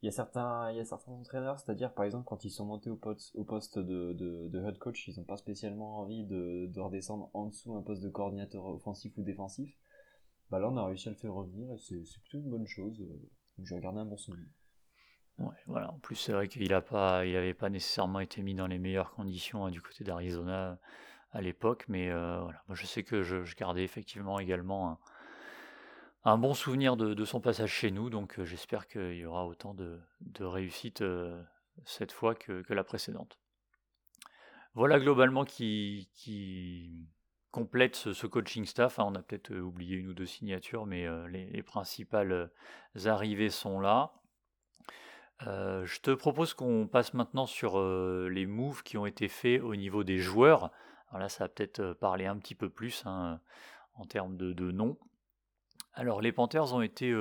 il 0.03 0.07
y 0.07 0.09
a 0.09 0.13
certains, 0.13 0.71
il 0.71 0.77
y 0.77 0.81
a 0.81 0.85
certains 0.85 1.13
entraîneurs, 1.13 1.59
c'est-à-dire, 1.59 1.93
par 1.93 2.05
exemple, 2.05 2.25
quand 2.27 2.45
ils 2.45 2.51
sont 2.51 2.67
montés 2.67 2.91
au 2.91 2.97
poste, 2.97 3.35
au 3.35 3.45
poste 3.45 3.79
de, 3.79 4.13
de, 4.13 4.65
head 4.67 4.79
coach, 4.79 5.09
ils 5.09 5.17
n'ont 5.19 5.25
pas 5.25 5.37
spécialement 5.37 6.01
envie 6.01 6.25
de, 6.25 6.67
de 6.67 6.81
redescendre 6.81 7.31
en 7.33 7.47
dessous 7.47 7.75
un 7.75 7.83
poste 7.83 8.03
de 8.03 8.11
coordinateur 8.11 8.67
offensif 8.67 9.17
ou 9.17 9.23
défensif. 9.23 9.75
Bah 10.51 10.59
là, 10.59 10.69
on 10.69 10.77
a 10.77 10.85
réussi 10.85 11.09
à 11.09 11.13
le 11.13 11.17
faire 11.17 11.33
revenir 11.33 11.73
et 11.73 11.79
c'est, 11.79 12.05
c'est 12.05 12.21
plutôt 12.21 12.39
une 12.39 12.51
bonne 12.51 12.67
chose. 12.67 12.99
Donc 13.57 13.67
j'ai 13.67 13.75
regardé 13.75 14.01
un 14.01 14.05
bon 14.05 14.19
souvenir. 14.19 14.47
Ouais, 15.39 15.57
voilà. 15.67 15.91
En 15.91 15.99
plus, 15.99 16.17
c'est 16.17 16.33
vrai 16.33 16.49
qu'il 16.49 16.69
n'a 16.69 16.81
pas, 16.81 17.23
pas 17.59 17.71
nécessairement 17.71 18.21
été 18.21 18.43
mis 18.43 18.55
dans 18.55 18.67
les 18.67 18.79
meilleures 18.79 19.13
conditions 19.13 19.67
hein, 19.67 19.71
du 19.71 19.81
côté 19.81 20.05
d'Arizona 20.05 20.79
à 21.35 21.41
l'époque, 21.41 21.85
mais 21.89 22.11
euh, 22.11 22.41
voilà. 22.41 22.63
Moi, 22.69 22.77
je 22.77 22.87
sais 22.87 23.03
que 23.03 23.23
je, 23.23 23.55
gardais 23.57 23.83
effectivement 23.83 24.39
également 24.39 25.01
un, 26.25 26.39
bon 26.39 26.55
souvenir 26.55 26.97
de, 26.97 27.25
son 27.25 27.41
passage 27.41 27.73
chez 27.73 27.91
nous, 27.91 28.09
donc 28.09 28.39
euh, 28.39 28.45
j'espère 28.45 28.87
qu'il 28.87 29.17
y 29.17 29.27
aura 29.27 29.45
autant 29.45 29.75
de, 29.75 30.01
réussite 30.41 31.03
euh, 31.03 31.43
cette 31.85 32.13
fois 32.13 32.37
que, 32.37 32.65
la 32.73 32.85
précédente. 32.85 33.39
Voilà 34.75 34.99
globalement 34.99 35.45
qui, 35.45 36.09
complète 37.51 37.97
ce, 37.97 38.27
coaching 38.27 38.65
staff. 38.65 38.99
Hein. 38.99 39.07
on 39.09 39.15
a 39.17 39.23
peut-être 39.23 39.55
oublié 39.55 39.97
une 39.97 40.09
ou 40.09 40.15
deux 40.15 40.27
signatures, 40.27 40.87
mais 40.87 41.07
les, 41.29 41.63
principales 41.63 42.51
arrivées 43.05 43.51
sont 43.51 43.81
là. 43.81 44.13
je 45.41 46.01
te 46.01 46.13
propose 46.13 46.55
qu'on 46.55 46.89
passe 46.89 47.15
maintenant 47.15 47.47
sur 47.47 47.81
les 48.29 48.47
moves 48.47 48.83
qui 48.83 48.99
ont 48.99 49.07
été 49.07 49.29
faits 49.29 49.63
au 49.63 49.77
niveau 49.77 50.03
des 50.03 50.19
joueurs. 50.19 50.73
Là, 51.19 51.29
ça 51.29 51.45
va 51.45 51.49
peut-être 51.49 51.93
parler 51.95 52.27
un 52.27 52.37
petit 52.37 52.55
peu 52.55 52.69
plus 52.69 53.03
hein, 53.07 53.41
en 53.95 54.05
termes 54.05 54.37
de, 54.37 54.53
de 54.53 54.71
noms. 54.71 54.99
Alors, 55.95 56.21
les 56.21 56.33
Panthers 56.33 56.75
ont 56.75 56.83
été 56.83 57.15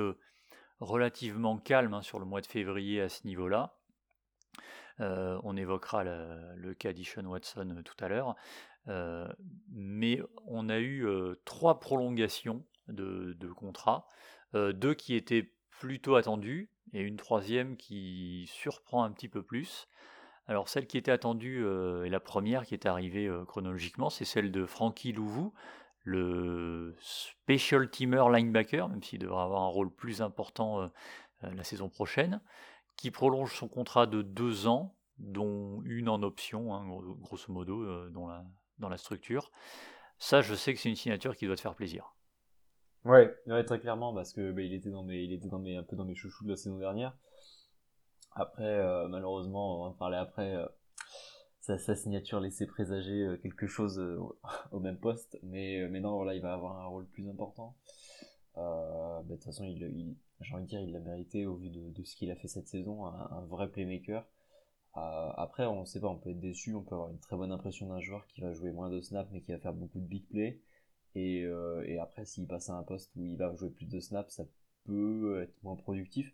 relativement 0.80 1.58
calmes 1.58 1.94
hein, 1.94 2.02
sur 2.02 2.18
le 2.18 2.24
mois 2.24 2.40
de 2.40 2.46
février 2.46 3.00
à 3.00 3.08
ce 3.08 3.26
niveau-là. 3.26 3.76
on 4.98 5.56
évoquera 5.56 6.04
le, 6.04 6.74
cas 6.74 6.92
d'Ishon 6.92 7.24
Watson 7.26 7.82
tout 7.84 8.04
à 8.04 8.08
l'heure 8.08 8.34
mais 9.72 10.20
on 10.46 10.68
a 10.68 10.78
eu 10.78 11.06
trois 11.44 11.80
prolongations 11.80 12.64
de, 12.88 13.52
contrats, 13.54 14.06
deux 14.54 14.94
qui 14.94 15.14
étaient 15.14 15.52
plutôt 15.70 16.16
attendues 16.16 16.70
et 16.92 17.00
une 17.00 17.16
troisième 17.16 17.76
qui 17.76 18.46
surprend 18.52 19.04
un 19.04 19.10
petit 19.10 19.28
peu 19.28 19.42
plus. 19.42 19.88
Alors 20.46 20.68
celle 20.68 20.86
qui 20.86 20.98
était 20.98 21.10
attendue 21.10 21.64
et 22.04 22.08
la 22.10 22.20
première 22.20 22.66
qui 22.66 22.74
est 22.74 22.86
arrivée 22.86 23.30
chronologiquement, 23.46 24.10
c'est 24.10 24.24
celle 24.24 24.52
de 24.52 24.66
Frankie 24.66 25.12
Louvou, 25.12 25.54
le 26.02 26.94
special 27.00 27.90
teamer 27.90 28.28
linebacker, 28.30 28.88
même 28.88 29.02
s'il 29.02 29.20
devrait 29.20 29.42
avoir 29.42 29.62
un 29.62 29.68
rôle 29.68 29.90
plus 29.90 30.20
important 30.20 30.90
la 31.40 31.64
saison 31.64 31.88
prochaine, 31.88 32.42
qui 32.96 33.10
prolonge 33.10 33.54
son 33.54 33.68
contrat 33.68 34.06
de 34.06 34.20
deux 34.20 34.66
ans, 34.66 34.94
dont 35.18 35.82
une 35.84 36.08
en 36.08 36.22
option, 36.22 36.74
hein, 36.74 36.86
grosso 37.20 37.50
modo, 37.50 38.08
dans 38.10 38.88
la 38.88 38.96
structure. 38.98 39.50
Ça, 40.18 40.42
je 40.42 40.54
sais 40.54 40.74
que 40.74 40.80
c'est 40.80 40.90
une 40.90 40.96
signature 40.96 41.36
qui 41.36 41.46
doit 41.46 41.56
te 41.56 41.60
faire 41.60 41.74
plaisir. 41.74 42.14
Ouais, 43.04 43.34
très 43.64 43.78
clairement, 43.78 44.14
parce 44.14 44.32
que 44.32 44.52
bah, 44.52 44.62
il 44.62 44.72
était 44.74 44.90
un 44.90 45.82
peu 45.82 45.96
dans 45.96 46.04
mes 46.04 46.14
chouchous 46.14 46.44
de 46.44 46.50
la 46.50 46.56
saison 46.56 46.78
dernière. 46.78 47.16
Après, 48.34 48.64
euh, 48.64 49.06
malheureusement, 49.08 49.76
on 49.76 49.84
va 49.84 49.90
en 49.90 49.92
parler 49.92 50.16
après. 50.16 50.56
Euh, 50.56 50.66
sa, 51.60 51.94
signature 51.94 52.40
laissait 52.40 52.66
présager 52.66 53.22
euh, 53.22 53.36
quelque 53.38 53.66
chose 53.66 53.98
au 54.72 54.80
même 54.80 54.98
poste, 54.98 55.38
mais, 55.42 55.88
mais 55.88 56.00
non, 56.00 56.22
là, 56.22 56.34
il 56.34 56.42
va 56.42 56.52
avoir 56.52 56.80
un 56.80 56.86
rôle 56.86 57.06
plus 57.06 57.28
important. 57.28 57.76
Bah, 58.56 59.22
de 59.24 59.34
toute 59.34 59.44
façon, 59.44 59.64
il, 59.64 60.16
j'ai 60.40 60.54
envie 60.54 60.64
de 60.64 60.68
dire, 60.68 60.80
il 60.80 60.92
l'a 60.92 61.00
mérité 61.00 61.46
au 61.46 61.56
vu 61.56 61.70
de, 61.70 62.04
ce 62.04 62.16
qu'il 62.16 62.30
a 62.30 62.36
fait 62.36 62.48
cette 62.48 62.68
saison, 62.68 63.06
un 63.06 63.44
vrai 63.46 63.68
playmaker. 63.68 64.26
Après, 64.94 65.66
on 65.66 65.84
sait 65.84 66.00
pas, 66.00 66.08
on 66.08 66.18
peut 66.18 66.30
être 66.30 66.40
déçu, 66.40 66.74
on 66.74 66.82
peut 66.82 66.94
avoir 66.94 67.10
une 67.10 67.18
très 67.18 67.36
bonne 67.36 67.50
impression 67.50 67.88
d'un 67.88 68.00
joueur 68.00 68.26
qui 68.28 68.40
va 68.40 68.52
jouer 68.52 68.70
moins 68.70 68.90
de 68.90 69.00
snaps 69.00 69.28
mais 69.32 69.40
qui 69.40 69.50
va 69.50 69.58
faire 69.58 69.72
beaucoup 69.72 69.98
de 69.98 70.06
big 70.06 70.28
plays. 70.28 70.60
Et 71.16 71.48
après, 72.00 72.24
s'il 72.26 72.46
passe 72.46 72.70
à 72.70 72.74
un 72.74 72.82
poste 72.84 73.10
où 73.16 73.24
il 73.24 73.36
va 73.36 73.54
jouer 73.56 73.70
plus 73.70 73.86
de 73.86 73.98
snaps, 73.98 74.34
ça 74.34 74.44
peut 74.84 75.42
être 75.42 75.62
moins 75.62 75.76
productif. 75.76 76.32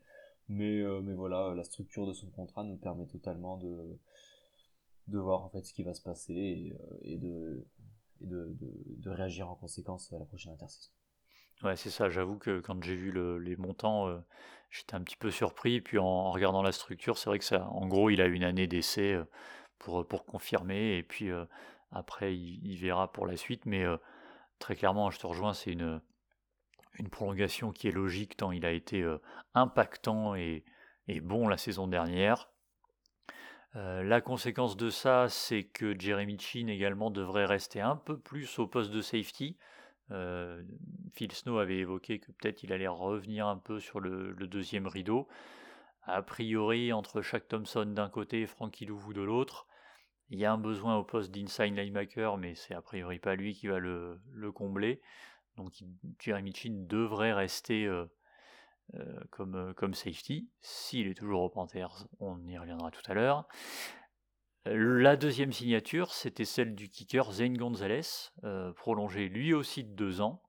Mais, 0.53 0.81
euh, 0.81 1.01
mais 1.01 1.15
voilà, 1.15 1.55
la 1.55 1.63
structure 1.63 2.09
de 2.09 2.13
son 2.13 2.29
contrat 2.31 2.65
nous 2.65 2.77
permet 2.77 3.07
totalement 3.07 3.57
de, 3.57 3.97
de 5.07 5.19
voir 5.19 5.45
en 5.45 5.49
fait 5.49 5.65
ce 5.65 5.73
qui 5.73 5.85
va 5.85 5.95
se 5.95 6.03
passer 6.03 6.35
et, 6.35 6.77
et, 7.03 7.19
de, 7.19 7.65
et 8.21 8.27
de, 8.27 8.57
de, 8.61 8.73
de, 8.97 9.11
réagir 9.11 9.49
en 9.49 9.55
conséquence 9.55 10.13
à 10.13 10.19
la 10.19 10.25
prochaine 10.25 10.53
intersaison. 10.53 10.91
Ouais, 11.63 11.77
c'est 11.77 11.91
ça. 11.91 12.09
J'avoue 12.09 12.37
que 12.37 12.59
quand 12.59 12.83
j'ai 12.83 12.97
vu 12.97 13.13
le, 13.13 13.39
les 13.39 13.55
montants, 13.55 14.09
euh, 14.09 14.19
j'étais 14.71 14.97
un 14.97 15.03
petit 15.03 15.17
peu 15.17 15.31
surpris. 15.31 15.81
Puis 15.81 15.99
en, 15.99 16.33
regardant 16.33 16.63
la 16.63 16.73
structure, 16.73 17.17
c'est 17.17 17.31
vrai 17.31 17.39
que 17.39 17.45
ça, 17.45 17.69
en 17.69 17.87
gros, 17.87 18.11
il 18.11 18.21
a 18.21 18.27
une 18.27 18.43
année 18.43 18.67
d'essai 18.67 19.13
euh, 19.13 19.25
pour, 19.79 20.05
pour 20.05 20.25
confirmer. 20.27 20.97
Et 20.97 21.05
puis 21.05 21.31
euh, 21.31 21.45
après, 21.93 22.37
il, 22.37 22.77
verra 22.77 23.13
pour 23.13 23.25
la 23.25 23.37
suite. 23.37 23.67
Mais 23.67 23.85
très 24.59 24.75
clairement, 24.75 25.11
je 25.13 25.21
te 25.21 25.27
rejoins, 25.29 25.55
c'est 25.55 25.71
une, 25.71 26.01
une 26.99 27.09
prolongation 27.09 27.73
qui 27.73 27.89
est 27.89 27.93
logique 27.93 28.37
tant 28.37 28.53
il 28.53 28.67
a 28.67 28.73
été 28.73 29.07
impactant 29.55 30.35
et, 30.35 30.65
bon 31.23 31.49
la 31.49 31.57
saison 31.57 31.87
dernière. 31.87 32.51
la 33.75 34.21
conséquence 34.21 34.77
de 34.77 34.91
ça, 34.91 35.29
c'est 35.29 35.65
que 35.65 35.99
Jeremy 35.99 36.39
Chin 36.39 36.67
également 36.69 37.11
devrait 37.11 37.47
rester 37.47 37.81
un 37.81 37.97
peu 37.97 38.19
plus 38.19 38.59
au 38.59 38.67
poste 38.67 38.91
de 38.91 39.01
safety. 39.01 39.57
Euh, 40.13 40.63
Phil 41.13 41.31
Snow 41.33 41.59
avait 41.59 41.79
évoqué 41.79 42.19
que 42.19 42.33
peut-être 42.33 42.63
il 42.63 42.73
allait 42.73 42.89
revenir 42.89 43.47
un 43.47 43.57
peu 43.57 43.81
sur 43.81 44.01
le, 44.01 44.35
deuxième 44.35 44.87
rideau. 44.87 45.29
A 46.03 46.23
priori, 46.23 46.93
entre 46.93 47.23
Shaq 47.23 47.49
Thompson 47.49 47.87
d'un 47.87 48.09
côté 48.09 48.43
et 48.43 48.47
Frankie 48.47 48.87
Louvou 48.87 49.13
de 49.13 49.21
l'autre, 49.21 49.67
il 50.31 50.39
y 50.39 50.45
a 50.45 50.53
un 50.53 50.59
besoin 50.59 50.97
au 50.97 51.05
poste 51.05 51.31
d'inside 51.33 51.77
linebacker, 51.77 52.37
mais 52.39 52.55
c'est 52.55 52.75
a 52.75 52.83
priori 52.83 53.19
pas 53.19 53.35
lui 53.35 53.55
qui 53.55 53.67
va 53.67 53.79
le, 53.79 54.21
combler. 54.55 55.01
Donc 55.63 55.73
Jeremy 56.19 56.55
Chin 56.55 56.85
devrait 56.89 57.33
rester 57.33 57.87
euh, 57.87 58.07
euh, 58.95 59.21
comme, 59.31 59.75
comme 59.75 59.95
safety. 59.95 60.49
S'il 60.63 61.07
est 61.09 61.15
toujours 61.15 61.43
au 61.43 61.51
Panthers, 61.51 62.07
on 62.19 62.47
y 62.47 62.59
reviendra 62.59 62.91
tout 62.91 63.03
à 63.07 63.15
l'heure. 63.15 63.47
La 64.67 65.17
deuxième 65.17 65.53
signature, 65.53 66.13
c'était 66.13 66.45
celle 66.45 66.75
du 66.75 66.91
kicker 66.91 67.33
Zane 67.33 67.57
Gonzalez, 67.57 68.03
euh, 68.45 68.73
prolongé 68.73 69.29
lui 69.29 69.55
aussi 69.55 69.85
de 69.85 69.95
deux 69.95 70.21
ans. 70.21 70.43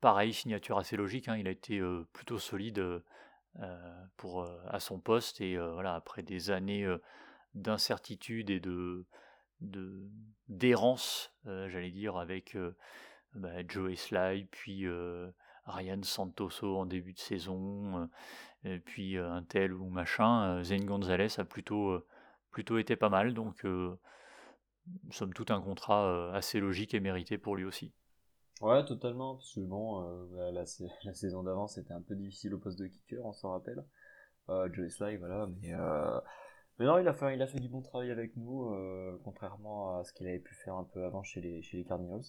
Pareil, 0.00 0.32
signature 0.32 0.78
assez 0.78 0.96
logique, 0.96 1.28
hein, 1.28 1.36
il 1.36 1.48
a 1.48 1.50
été 1.50 1.78
euh, 1.78 2.06
plutôt 2.12 2.38
solide 2.38 2.78
euh, 2.78 4.06
pour, 4.16 4.48
à 4.68 4.78
son 4.78 5.00
poste 5.00 5.40
et 5.40 5.56
voilà, 5.56 5.94
après 5.94 6.22
des 6.22 6.50
années 6.50 6.86
d'incertitude 7.54 8.50
et 8.50 8.60
de 8.60 9.06
d'errance, 10.48 11.34
j'allais 11.44 11.90
dire, 11.90 12.18
avec 12.18 12.56
bah, 13.36 13.66
Joe 13.66 13.94
Sly, 13.94 14.46
puis 14.50 14.86
Ryan 15.66 16.02
Santoso 16.02 16.76
en 16.76 16.86
début 16.86 17.12
de 17.12 17.18
saison, 17.18 18.08
puis 18.84 19.16
un 19.18 19.42
tel 19.42 19.72
ou 19.72 19.88
machin, 19.88 20.62
Zane 20.64 20.84
Gonzalez 20.84 21.38
a 21.38 21.44
plutôt 21.44 22.02
plutôt 22.56 22.78
été 22.78 22.96
pas 22.96 23.10
mal. 23.10 23.34
Donc, 23.34 23.66
euh, 23.66 23.94
somme 25.10 25.34
toute, 25.34 25.50
un 25.50 25.60
contrat 25.60 26.06
euh, 26.06 26.32
assez 26.32 26.58
logique 26.58 26.94
et 26.94 27.00
mérité 27.00 27.36
pour 27.36 27.54
lui 27.54 27.66
aussi. 27.66 27.92
Ouais, 28.62 28.82
totalement. 28.86 29.34
Parce 29.34 29.54
que 29.54 29.60
bon, 29.60 30.02
euh, 30.02 30.26
bah, 30.34 30.52
la, 30.52 30.64
saison 31.14 31.42
d'avant, 31.42 31.66
c'était 31.66 31.92
un 31.92 32.00
peu 32.00 32.14
difficile 32.14 32.54
au 32.54 32.58
poste 32.58 32.78
de 32.78 32.86
kicker, 32.86 33.22
on 33.22 33.34
s'en 33.34 33.50
rappelle. 33.50 33.84
Euh, 34.48 34.72
Joey 34.72 34.88
Sly, 34.88 35.18
voilà. 35.18 35.46
Mais, 35.60 35.72
mais 36.78 36.86
non, 36.86 36.98
il 36.98 37.06
a, 37.08 37.12
fait, 37.12 37.34
il 37.34 37.42
a 37.42 37.46
fait 37.46 37.60
du 37.60 37.68
bon 37.68 37.82
travail 37.82 38.10
avec 38.10 38.34
nous, 38.36 38.74
contrairement 39.22 39.98
à 39.98 40.04
ce 40.04 40.14
qu'il 40.14 40.26
avait 40.26 40.38
pu 40.38 40.54
faire 40.54 40.76
un 40.76 40.84
peu 40.84 41.04
avant 41.04 41.22
chez 41.22 41.42
les, 41.42 41.60
chez 41.60 41.76
les 41.76 41.84
Cardinals. 41.84 42.24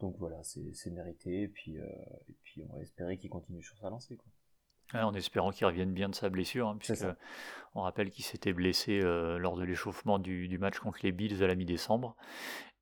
Donc 0.00 0.16
voilà, 0.18 0.42
c'est 0.42 0.90
mérité. 0.90 1.42
Et 1.42 1.48
puis, 1.48 1.76
et 1.76 2.34
puis, 2.42 2.62
on 2.68 2.76
va 2.76 2.82
espérer 2.82 3.18
qu'il 3.18 3.30
continue 3.30 3.62
sur 3.62 3.76
sa 3.78 3.90
lancée. 3.90 4.16
Quoi 4.16 4.30
en 4.94 5.14
espérant 5.14 5.50
qu'il 5.50 5.66
revienne 5.66 5.92
bien 5.92 6.08
de 6.08 6.14
sa 6.14 6.28
blessure, 6.28 6.68
hein, 6.68 6.76
puisque 6.78 7.06
on 7.74 7.82
rappelle 7.82 8.10
qu'il 8.10 8.24
s'était 8.24 8.52
blessé 8.52 9.00
euh, 9.02 9.38
lors 9.38 9.56
de 9.56 9.64
l'échauffement 9.64 10.18
du, 10.18 10.56
match 10.58 10.78
contre 10.78 11.00
les 11.02 11.12
Bills 11.12 11.42
à 11.42 11.46
la 11.46 11.54
mi-décembre. 11.54 12.16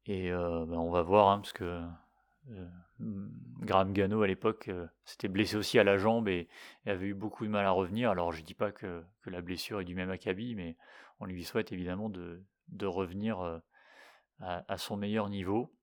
Et 0.07 0.31
euh, 0.31 0.65
ben, 0.67 0.77
on 0.77 0.91
va 0.91 1.03
voir, 1.03 1.29
hein, 1.29 1.39
parce 1.39 1.53
que 1.53 1.83
Graham 3.61 3.93
Gano 3.93 4.23
à 4.23 4.29
l'époque 4.29 4.71
s'était 5.05 5.27
blessé 5.27 5.57
aussi 5.57 5.81
à 5.81 5.85
la 5.85 5.99
jambe 5.99 6.29
et, 6.29 6.49
avait 6.87 7.07
eu 7.07 7.15
beaucoup 7.15 7.45
de 7.45 7.51
mal 7.51 7.67
à 7.67 7.73
revenir. 7.73 8.11
Alors 8.11 8.31
je 8.31 8.41
ne 8.41 8.47
dis 8.47 8.55
pas 8.55 8.71
que, 8.71 9.03
la 9.27 9.41
blessure 9.41 9.81
est 9.81 9.85
du 9.85 9.97
même 9.97 10.11
acabit, 10.11 10.55
mais 10.55 10.77
on 11.19 11.25
lui 11.25 11.43
souhaite 11.43 11.73
évidemment 11.73 12.09
de, 12.09 12.41
revenir 12.87 13.61
à, 14.39 14.79
son 14.79 14.97
meilleur 14.97 15.29
niveau. 15.29 15.75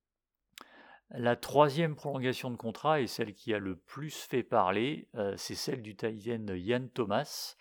La 1.15 1.35
troisième 1.35 1.95
prolongation 1.95 2.49
de 2.49 2.55
contrat 2.55 2.99
et 2.99 3.05
celle 3.05 3.35
qui 3.35 3.53
a 3.53 3.59
le 3.59 3.75
plus 3.75 4.15
fait 4.15 4.41
parler, 4.41 5.07
c'est 5.37 5.53
celle 5.53 5.83
du 5.83 5.95
Thaïsien 5.95 6.43
Yann 6.47 6.89
Thomas, 6.89 7.55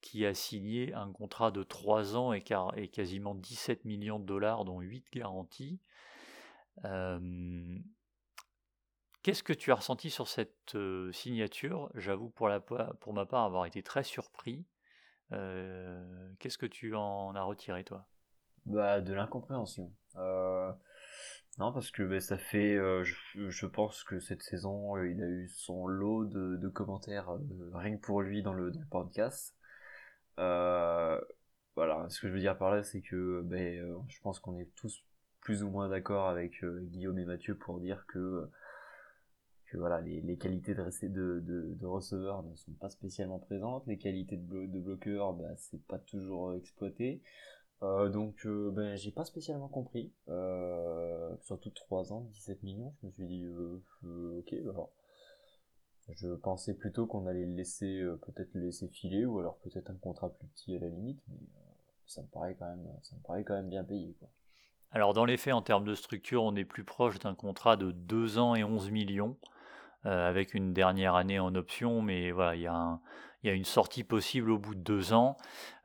qui 0.00 0.24
a 0.24 0.34
signé 0.34 0.94
un 0.94 1.10
contrat 1.10 1.50
de 1.50 1.64
3 1.64 2.16
ans 2.16 2.32
et, 2.32 2.42
quasiment 2.42 3.34
17 3.34 3.84
millions 3.84 4.20
de 4.20 4.24
dollars, 4.24 4.64
dont 4.64 4.80
8 4.80 5.04
garanties. 5.12 5.80
Qu'est-ce 9.22 9.42
que 9.42 9.52
tu 9.52 9.72
as 9.72 9.76
ressenti 9.76 10.08
sur 10.08 10.28
cette 10.28 10.76
signature? 11.12 11.90
J'avoue 11.94 12.30
pour, 12.30 12.50
pour 13.00 13.14
ma 13.14 13.26
part 13.26 13.44
avoir 13.44 13.66
été 13.66 13.82
très 13.82 14.04
surpris. 14.04 14.64
Qu'est-ce 15.30 16.58
que 16.58 16.66
tu 16.66 16.94
en 16.94 17.34
as 17.34 17.42
retiré 17.42 17.82
toi? 17.82 18.06
Bah, 18.66 19.00
De 19.00 19.12
l'incompréhension. 19.12 19.92
Non, 21.58 21.72
parce 21.72 21.90
que 21.90 22.02
bah, 22.02 22.20
ça 22.20 22.38
fait, 22.38 22.76
je, 22.76 23.66
pense 23.66 24.04
que 24.04 24.20
cette 24.20 24.42
saison, 24.42 24.96
il 25.02 25.22
a 25.22 25.28
eu 25.28 25.48
son 25.48 25.86
lot 25.86 26.24
de, 26.24 26.68
commentaires 26.68 27.30
rien 27.74 27.96
que 27.96 28.00
pour 28.00 28.22
lui 28.22 28.42
dans 28.42 28.54
le, 28.54 28.72
podcast. 28.90 29.54
voilà, 30.36 32.06
ce 32.08 32.20
que 32.20 32.28
je 32.28 32.32
veux 32.32 32.40
dire 32.40 32.56
par 32.58 32.70
là, 32.74 32.82
c'est 32.82 33.02
que 33.02 33.42
ben, 33.44 33.96
je 34.08 34.20
pense 34.20 34.40
qu'on 34.40 34.58
est 34.58 34.74
tous 34.76 35.04
plus 35.40 35.62
ou 35.62 35.70
moins 35.70 35.88
d'accord 35.88 36.28
avec 36.28 36.64
Guillaume 36.64 37.18
et 37.18 37.24
Mathieu 37.24 37.56
pour 37.56 37.80
dire 37.80 38.04
que 38.06 38.48
voilà, 39.78 40.00
les, 40.00 40.36
qualités 40.36 40.74
de, 40.74 41.40
de, 41.40 41.74
de, 41.74 41.86
receveur 41.86 42.42
ne 42.42 42.54
sont 42.54 42.72
pas 42.72 42.90
spécialement 42.90 43.38
présentes, 43.38 43.86
les 43.86 43.98
qualités 43.98 44.36
de, 44.36 44.66
de 44.66 44.80
bloqueur, 44.80 45.32
bah, 45.34 45.48
c'est 45.56 45.82
pas 45.86 45.98
toujours 45.98 46.50
euh, 46.50 46.56
exploité. 46.56 47.22
Euh, 47.82 48.08
donc 48.08 48.46
euh, 48.46 48.70
ben, 48.70 48.96
j'ai 48.96 49.10
pas 49.10 49.24
spécialement 49.24 49.68
compris. 49.68 50.12
surtout 51.40 51.70
3 51.70 52.12
ans, 52.12 52.26
17 52.32 52.62
millions, 52.62 52.94
je 53.00 53.06
me 53.06 53.12
suis 53.12 53.26
dit 53.26 53.46
ok, 54.04 54.52
alors 54.52 54.90
je 56.10 56.34
pensais 56.34 56.74
plutôt 56.74 57.06
qu'on 57.06 57.26
allait 57.26 57.46
le 57.46 57.54
laisser 57.54 58.02
peut-être 58.26 58.54
le 58.54 58.62
laisser 58.66 58.88
filer 58.88 59.24
ou 59.24 59.38
alors 59.38 59.56
peut-être 59.58 59.90
un 59.90 59.96
contrat 59.96 60.30
plus 60.30 60.48
petit 60.48 60.76
à 60.76 60.80
la 60.80 60.88
limite, 60.88 61.20
mais 61.28 61.38
ça 62.06 62.22
me 62.22 62.28
paraît 62.28 62.54
quand 62.58 62.68
même 62.68 62.86
ça 63.02 63.16
me 63.16 63.22
paraît 63.22 63.44
quand 63.44 63.54
même 63.54 63.68
bien 63.68 63.84
payé 63.84 64.14
quoi. 64.18 64.28
Alors 64.94 65.14
dans 65.14 65.24
les 65.24 65.38
faits, 65.38 65.54
en 65.54 65.62
termes 65.62 65.84
de 65.84 65.94
structure, 65.94 66.42
on 66.42 66.54
est 66.54 66.66
plus 66.66 66.84
proche 66.84 67.18
d'un 67.18 67.34
contrat 67.34 67.76
de 67.76 67.92
2 67.92 68.38
ans 68.38 68.54
et 68.54 68.62
11 68.62 68.90
millions. 68.90 69.38
Euh, 70.04 70.28
avec 70.28 70.54
une 70.54 70.72
dernière 70.72 71.14
année 71.14 71.38
en 71.38 71.54
option, 71.54 72.02
mais 72.02 72.32
voilà, 72.32 72.56
il 72.56 72.62
y, 72.62 72.66
a 73.48 73.52
une 73.52 73.64
sortie 73.64 74.02
possible 74.02 74.50
au 74.50 74.58
bout 74.58 74.74
de 74.74 74.80
deux 74.80 75.12
ans. 75.12 75.36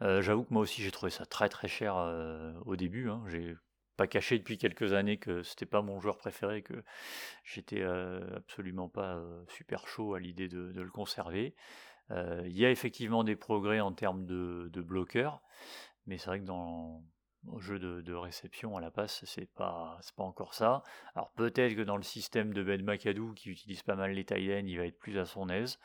Euh, 0.01 0.23
j'avoue 0.23 0.43
que 0.43 0.53
moi 0.53 0.63
aussi 0.63 0.81
j'ai 0.81 0.89
trouvé 0.89 1.11
ça 1.11 1.27
très 1.27 1.49
très 1.49 1.67
cher 1.67 1.97
euh, 1.97 2.51
au 2.65 2.75
début. 2.75 3.11
Hein. 3.11 3.21
J'ai 3.27 3.55
pas 3.95 4.07
caché 4.07 4.39
depuis 4.39 4.57
quelques 4.57 4.93
années 4.93 5.17
que 5.17 5.43
c'était 5.43 5.67
pas 5.67 5.83
mon 5.83 5.99
joueur 5.99 6.17
préféré, 6.17 6.63
que 6.63 6.83
j'étais 7.43 7.83
absolument 7.83 8.89
pas 8.89 9.19
super 9.49 9.87
chaud 9.87 10.13
à 10.13 10.19
l'idée 10.19 10.47
de, 10.47 10.71
le 10.75 10.91
conserver. 10.91 11.55
Il 12.11 12.57
y 12.57 12.65
a 12.65 12.71
effectivement 12.71 13.23
des 13.23 13.35
progrès 13.35 13.79
en 13.79 13.91
termes 13.91 14.25
de, 14.25 14.81
bloqueurs, 14.81 15.41
mais 16.05 16.19
c'est 16.19 16.27
vrai 16.27 16.39
que 16.39 16.45
dans, 16.45 17.03
jeu 17.59 17.79
de, 17.79 18.13
réception 18.13 18.77
à 18.77 18.81
la 18.81 18.91
passe, 18.91 19.23
c'est 19.25 19.49
pas, 19.53 19.99
pas 20.15 20.23
encore 20.23 20.53
ça. 20.53 20.83
Alors 21.15 21.31
peut-être 21.31 21.75
que 21.75 21.81
dans 21.81 21.97
le 21.97 22.03
système 22.03 22.53
de 22.53 22.63
Ben 22.63 22.83
McAdoo, 22.83 23.33
qui 23.33 23.49
utilise 23.49 23.83
pas 23.83 23.95
mal 23.95 24.11
les 24.11 24.25
tight 24.25 24.63
il 24.65 24.77
va 24.77 24.85
être 24.85 24.99
plus 24.99 25.17
à 25.17 25.25
son 25.25 25.49
aise. 25.49 25.79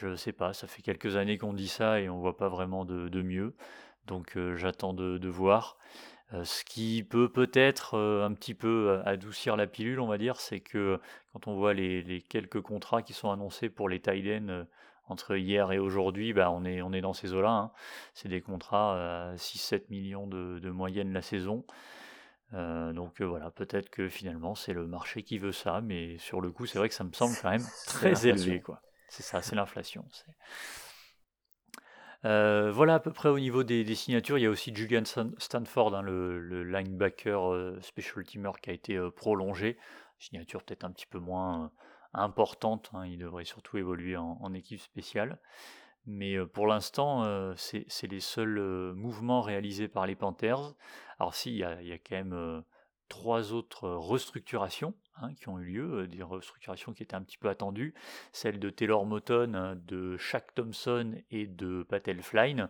Je 0.00 0.14
sais 0.14 0.32
pas, 0.32 0.52
ça 0.52 0.66
fait 0.66 0.82
quelques 0.82 1.16
années 1.16 1.38
qu'on 1.38 1.52
dit 1.52 1.68
ça 1.68 2.00
et 2.00 2.08
on 2.08 2.18
voit 2.18 2.36
pas 2.36 2.48
vraiment 2.48 2.84
de, 2.84 3.22
mieux. 3.22 3.54
Donc 4.06 4.36
euh, 4.36 4.56
j'attends 4.56 4.92
de, 4.92 5.28
voir. 5.28 5.78
Euh, 6.32 6.44
ce 6.44 6.64
qui 6.64 7.04
peut 7.08 7.30
peut-être 7.30 7.94
euh, 7.94 8.24
un 8.24 8.32
petit 8.34 8.54
peu 8.54 9.00
adoucir 9.04 9.56
la 9.56 9.66
pilule, 9.66 10.00
on 10.00 10.06
va 10.06 10.18
dire, 10.18 10.36
c'est 10.36 10.60
que 10.60 11.00
quand 11.32 11.46
on 11.46 11.54
voit 11.54 11.72
les, 11.72 12.24
quelques 12.28 12.60
contrats 12.60 13.02
qui 13.02 13.12
sont 13.12 13.30
annoncés 13.30 13.68
pour 13.68 13.88
les 13.88 14.00
tight 14.00 14.24
entre 15.08 15.36
hier 15.36 15.72
et 15.72 15.78
aujourd'hui, 15.78 16.32
bah, 16.32 16.50
on, 16.50 16.64
est, 16.64 16.82
on 16.82 16.92
est 16.92 17.00
dans 17.00 17.12
ces 17.12 17.32
eaux-là. 17.32 17.50
Hein. 17.50 17.70
C'est 18.14 18.28
des 18.28 18.40
contrats 18.40 19.30
à 19.30 19.34
6-7 19.36 19.84
millions 19.90 20.26
de, 20.26 20.70
moyenne 20.70 21.12
la 21.12 21.22
saison. 21.22 21.64
Euh, 22.52 22.92
donc 22.92 23.20
euh, 23.20 23.24
voilà, 23.24 23.50
peut-être 23.50 23.90
que 23.90 24.08
finalement 24.08 24.54
c'est 24.54 24.72
le 24.72 24.86
marché 24.86 25.24
qui 25.24 25.38
veut 25.38 25.52
ça, 25.52 25.80
mais 25.80 26.16
sur 26.18 26.40
le 26.40 26.50
coup, 26.50 26.66
c'est 26.66 26.78
vrai 26.78 26.88
que 26.88 26.94
ça 26.94 27.02
me 27.02 27.12
semble 27.12 27.34
quand 27.40 27.50
même 27.50 27.66
très 27.86 28.26
élevé. 28.26 28.60
quoi. 28.60 28.80
C'est 29.08 29.22
ça, 29.22 29.42
c'est 29.42 29.56
l'inflation. 29.56 30.04
Euh, 32.24 32.72
voilà 32.72 32.94
à 32.94 33.00
peu 33.00 33.12
près 33.12 33.28
au 33.28 33.38
niveau 33.38 33.62
des, 33.62 33.94
signatures. 33.94 34.38
Il 34.38 34.42
y 34.42 34.46
a 34.46 34.50
aussi 34.50 34.74
Julian 34.74 35.02
Stanford, 35.38 35.94
hein, 35.94 36.02
le, 36.02 36.64
linebacker 36.64 37.80
special 37.80 38.24
teamer 38.24 38.52
qui 38.60 38.70
a 38.70 38.72
été 38.72 38.98
prolongé. 39.14 39.76
Signature 40.18 40.62
peut-être 40.62 40.84
un 40.84 40.90
petit 40.90 41.06
peu 41.06 41.18
moins 41.18 41.70
importante. 42.16 42.90
Hein, 42.94 43.06
il 43.06 43.18
devrait 43.18 43.44
surtout 43.44 43.78
évoluer 43.78 44.16
en, 44.16 44.52
équipe 44.54 44.80
spéciale. 44.80 45.38
Mais 46.06 46.38
pour 46.46 46.66
l'instant, 46.66 47.24
c'est 47.56 48.06
les 48.08 48.20
seuls 48.20 48.92
mouvements 48.94 49.40
réalisés 49.40 49.88
par 49.88 50.06
les 50.06 50.14
Panthers. 50.14 50.74
Alors 51.18 51.34
si, 51.34 51.50
il 51.50 51.58
y 51.58 51.64
a, 51.64 51.98
quand 51.98 52.14
même 52.14 52.62
trois 53.08 53.52
autres 53.52 53.88
restructurations 53.88 54.94
hein, 55.16 55.34
qui 55.34 55.48
ont 55.48 55.58
eu 55.58 55.64
lieu, 55.64 56.06
des 56.06 56.22
restructurations 56.22 56.92
qui 56.92 57.02
étaient 57.02 57.16
un 57.16 57.22
petit 57.22 57.38
peu 57.38 57.48
attendues, 57.48 57.94
celle 58.32 58.60
de 58.60 58.70
Taylor 58.70 59.04
Moton, 59.04 59.76
de 59.84 60.16
Shaq 60.16 60.54
Thompson 60.54 61.14
et 61.30 61.48
de 61.48 61.82
Patel 61.82 62.22
Flynn, 62.22 62.68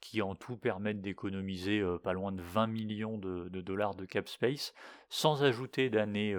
qui 0.00 0.22
en 0.22 0.34
tout 0.34 0.56
permettent 0.56 1.00
d'économiser 1.00 1.82
pas 2.02 2.12
loin 2.12 2.32
de 2.32 2.42
20 2.42 2.68
millions 2.68 3.18
de, 3.18 3.48
dollars 3.48 3.94
de 3.94 4.04
cap 4.04 4.28
space, 4.28 4.74
sans 5.08 5.42
ajouter 5.42 5.90
d'années 5.90 6.36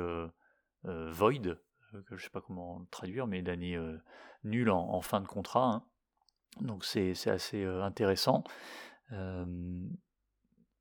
void, 0.83 1.57
euh, 1.93 2.01
je 2.09 2.15
ne 2.15 2.19
sais 2.19 2.29
pas 2.29 2.41
comment 2.41 2.85
traduire, 2.91 3.27
mais 3.27 3.41
d'années 3.41 3.75
euh, 3.75 3.97
nulles 4.43 4.69
en, 4.69 5.01
fin 5.01 5.21
de 5.21 5.27
contrat. 5.27 5.65
Hein. 5.65 5.83
Donc 6.61 6.85
c'est 6.85 7.11
assez 7.27 7.63
euh, 7.63 7.83
intéressant. 7.83 8.43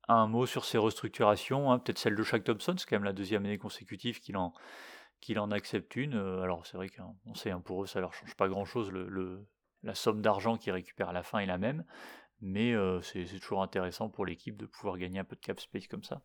un 0.09 0.27
mot 0.27 0.45
sur 0.45 0.65
ces 0.65 0.77
restructurations, 0.77 1.71
hein, 1.71 1.79
peut-être 1.79 1.97
celle 1.97 2.15
de 2.15 2.23
Shaq 2.23 2.43
Thompson, 2.43 2.75
c'est 2.77 2.87
quand 2.87 2.95
même 2.95 3.03
la 3.03 3.13
deuxième 3.13 3.45
année 3.45 3.57
consécutive 3.57 4.19
qu'il 4.19 4.37
en, 4.37 5.51
accepte 5.51 5.95
une. 5.95 6.15
alors 6.15 6.65
c'est 6.65 6.77
vrai 6.77 6.89
qu'on 6.89 7.35
sait, 7.35 7.51
hein, 7.51 7.61
pour 7.61 7.83
eux, 7.83 7.87
ça 7.87 7.99
leur 7.99 8.13
change 8.13 8.35
pas 8.35 8.47
grand-chose, 8.47 8.91
la 9.83 9.95
somme 9.95 10.21
d'argent 10.21 10.57
qu'ils 10.57 10.73
récupèrent 10.73 11.09
à 11.09 11.13
la 11.13 11.23
fin 11.23 11.39
est 11.39 11.45
la 11.45 11.57
même, 11.57 11.83
mais 12.41 12.73
c'est 13.01 13.25
toujours 13.39 13.61
intéressant 13.61 14.09
pour 14.09 14.25
l'équipe 14.25 14.57
de 14.57 14.65
pouvoir 14.65 14.97
gagner 14.97 15.19
un 15.19 15.25
peu 15.25 15.35
de 15.35 15.41
cap 15.41 15.59
space 15.59 15.87
comme 15.87 16.03
ça. 16.03 16.21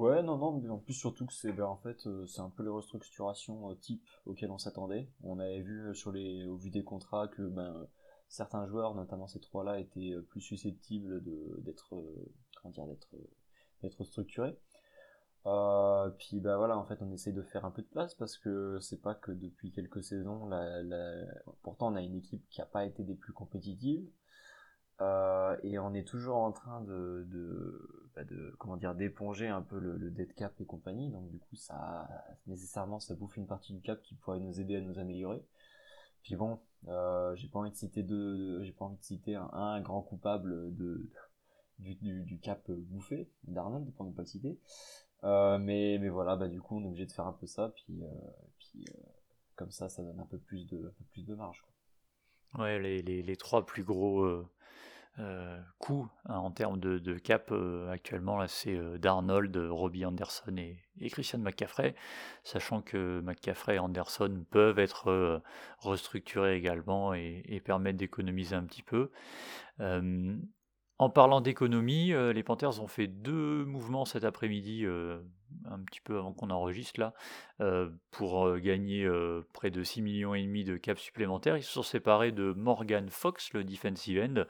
Ouais, 0.00 0.22
non, 0.22 0.38
non, 0.38 0.58
mais 0.58 0.70
en 0.70 0.78
plus 0.78 0.94
surtout 0.94 1.26
que 1.26 1.32
c'est 1.34 1.52
ben, 1.52 1.66
en 1.66 1.76
fait 1.76 2.06
euh, 2.06 2.26
c'est 2.26 2.40
un 2.40 2.48
peu 2.48 2.62
les 2.62 2.70
restructurations 2.70 3.70
euh, 3.70 3.74
type 3.74 4.02
auxquelles 4.24 4.50
on 4.50 4.56
s'attendait. 4.56 5.10
On 5.22 5.38
avait 5.38 5.60
vu 5.60 5.88
euh, 5.88 5.92
sur 5.92 6.10
les 6.10 6.46
au 6.46 6.56
vu 6.56 6.70
des 6.70 6.82
contrats 6.82 7.28
que 7.28 7.42
ben 7.42 7.86
certains 8.30 8.66
joueurs, 8.66 8.94
notamment 8.94 9.26
ces 9.26 9.40
trois-là, 9.40 9.78
étaient 9.78 10.14
plus 10.30 10.40
susceptibles 10.40 11.22
d'être 11.62 12.02
comment 12.54 12.72
dire 12.72 12.86
d'être 12.86 13.14
d'être 13.82 14.04
structurés. 14.04 14.56
puis 16.18 16.40
ben 16.40 16.56
voilà, 16.56 16.78
en 16.78 16.86
fait, 16.86 17.02
on 17.02 17.12
essaye 17.12 17.34
de 17.34 17.42
faire 17.42 17.66
un 17.66 17.70
peu 17.70 17.82
de 17.82 17.88
place 17.88 18.14
parce 18.14 18.38
que 18.38 18.78
c'est 18.80 19.02
pas 19.02 19.14
que 19.14 19.32
depuis 19.32 19.70
quelques 19.70 20.02
saisons, 20.02 20.46
la... 20.46 20.82
pourtant 21.62 21.92
on 21.92 21.96
a 21.96 22.00
une 22.00 22.16
équipe 22.16 22.48
qui 22.48 22.62
a 22.62 22.66
pas 22.66 22.86
été 22.86 23.04
des 23.04 23.16
plus 23.16 23.34
compétitives, 23.34 24.08
euh, 25.00 25.56
et 25.62 25.78
on 25.78 25.94
est 25.94 26.06
toujours 26.06 26.36
en 26.36 26.52
train 26.52 26.82
de, 26.82 27.26
bah 28.14 28.24
de 28.24 28.54
comment 28.58 28.76
dire 28.76 28.94
d'éponger 28.94 29.48
un 29.48 29.62
peu 29.62 29.78
le, 29.78 29.96
le, 29.96 30.10
dead 30.10 30.34
cap 30.34 30.52
et 30.60 30.66
compagnie. 30.66 31.10
Donc 31.10 31.30
du 31.30 31.38
coup 31.38 31.56
ça 31.56 32.08
nécessairement 32.46 33.00
ça 33.00 33.14
bouffe 33.14 33.36
une 33.36 33.46
partie 33.46 33.72
du 33.72 33.80
cap 33.80 34.02
qui 34.02 34.14
pourrait 34.14 34.40
nous 34.40 34.60
aider 34.60 34.76
à 34.76 34.80
nous 34.80 34.98
améliorer. 34.98 35.42
Puis 36.22 36.36
bon 36.36 36.60
euh, 36.88 37.34
j'ai 37.36 37.48
pas 37.48 37.60
envie 37.60 37.70
de 37.70 37.76
citer 37.76 38.02
deux 38.02 38.62
j'ai 38.62 38.72
pas 38.72 38.84
envie 38.84 38.98
de 38.98 39.04
citer 39.04 39.36
un, 39.36 39.80
grand 39.80 40.02
coupable 40.02 40.74
de 40.76 41.08
du, 41.78 42.38
cap 42.42 42.70
bouffé 42.70 43.30
d'Arnold 43.44 43.90
pour 43.94 44.04
ne 44.04 44.12
pas 44.12 44.22
le 44.22 44.28
citer. 44.28 44.58
Euh, 45.24 45.58
mais 45.58 45.96
mais 45.98 46.10
voilà 46.10 46.36
bah 46.36 46.48
du 46.48 46.60
coup 46.60 46.76
on 46.76 46.84
est 46.84 46.88
obligé 46.88 47.06
de 47.06 47.12
faire 47.12 47.26
un 47.26 47.32
peu 47.32 47.46
ça. 47.46 47.72
Puis 47.74 48.02
puis 48.58 48.84
comme 49.56 49.70
ça 49.70 49.88
ça 49.88 50.02
donne 50.02 50.20
un 50.20 50.26
peu 50.26 50.38
plus 50.38 50.66
de 50.66 50.92
plus 51.12 51.24
de 51.24 51.34
marge 51.34 51.62
quoi. 52.52 52.64
ouais 52.64 52.78
les, 52.78 53.00
les, 53.00 53.36
trois 53.36 53.64
plus 53.64 53.84
gros 53.84 54.44
coût 55.78 56.08
hein, 56.26 56.36
en 56.36 56.50
termes 56.50 56.78
de, 56.78 57.18
cap 57.18 57.50
euh, 57.50 57.90
actuellement 57.90 58.36
là 58.36 58.48
c'est 58.48 58.76
euh, 58.76 58.98
Darnold, 58.98 59.56
Robbie 59.56 60.04
Anderson 60.04 60.56
et, 60.56 61.10
Christian 61.10 61.38
McCaffrey, 61.38 61.94
sachant 62.44 62.82
que 62.82 63.20
McCaffrey 63.20 63.76
et 63.76 63.78
Anderson 63.78 64.44
peuvent 64.50 64.78
être 64.78 65.42
restructurés 65.78 66.56
également 66.56 67.14
et, 67.14 67.62
permettre 67.64 67.96
d'économiser 67.96 68.54
un 68.54 68.64
petit 68.64 68.82
peu. 68.82 69.10
en 69.78 71.10
parlant 71.10 71.40
d'économie, 71.40 72.12
les 72.12 72.42
Panthers 72.42 72.82
ont 72.82 72.86
fait 72.86 73.06
deux 73.06 73.64
mouvements 73.64 74.04
cet 74.04 74.24
après-midi 74.24 74.84
un 75.64 75.78
petit 75.80 76.00
peu 76.00 76.18
avant 76.18 76.32
qu'on 76.32 76.50
enregistre 76.50 77.00
là, 77.00 77.14
pour 78.10 78.58
gagner 78.58 79.08
près 79.52 79.70
de 79.70 79.82
6 79.82 80.02
millions 80.02 80.34
et 80.34 80.42
demi 80.42 80.64
de 80.64 80.76
caps 80.76 81.00
supplémentaires. 81.00 81.56
Ils 81.56 81.62
se 81.62 81.72
sont 81.72 81.82
séparés 81.82 82.32
de 82.32 82.52
Morgan 82.52 83.08
Fox, 83.08 83.52
le 83.52 83.64
defensive 83.64 84.22
end, 84.22 84.44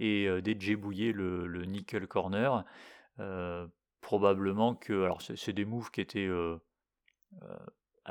et 0.00 0.28
DJ 0.44 0.74
Bouillet, 0.74 1.12
le, 1.12 1.46
le 1.46 1.64
nickel 1.64 2.06
corner. 2.06 2.64
probablement 4.00 4.74
que, 4.74 5.04
alors 5.04 5.22
c'est 5.22 5.52
des 5.52 5.64
moves 5.64 5.90
qui 5.90 6.00
étaient, 6.00 6.28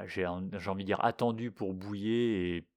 j'ai 0.06 0.26
envie 0.26 0.84
de 0.84 0.84
dire, 0.84 1.04
attendus 1.04 1.52
pour 1.52 1.74
Bouillet 1.74 2.56
et 2.58 2.68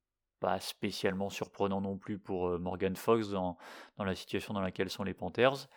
pas 0.41 0.59
spécialement 0.59 1.29
surprenant 1.29 1.81
non 1.81 1.99
plus 1.99 2.19
pour 2.19 2.59
Morgan 2.59 2.97
Fox 2.97 3.29
dans, 3.29 3.59
dans, 3.99 4.05
la 4.05 4.15
situation 4.15 4.55
dans 4.55 4.63
laquelle 4.63 4.91
sont 4.91 5.05
les 5.05 5.15
Panthers. 5.15 5.69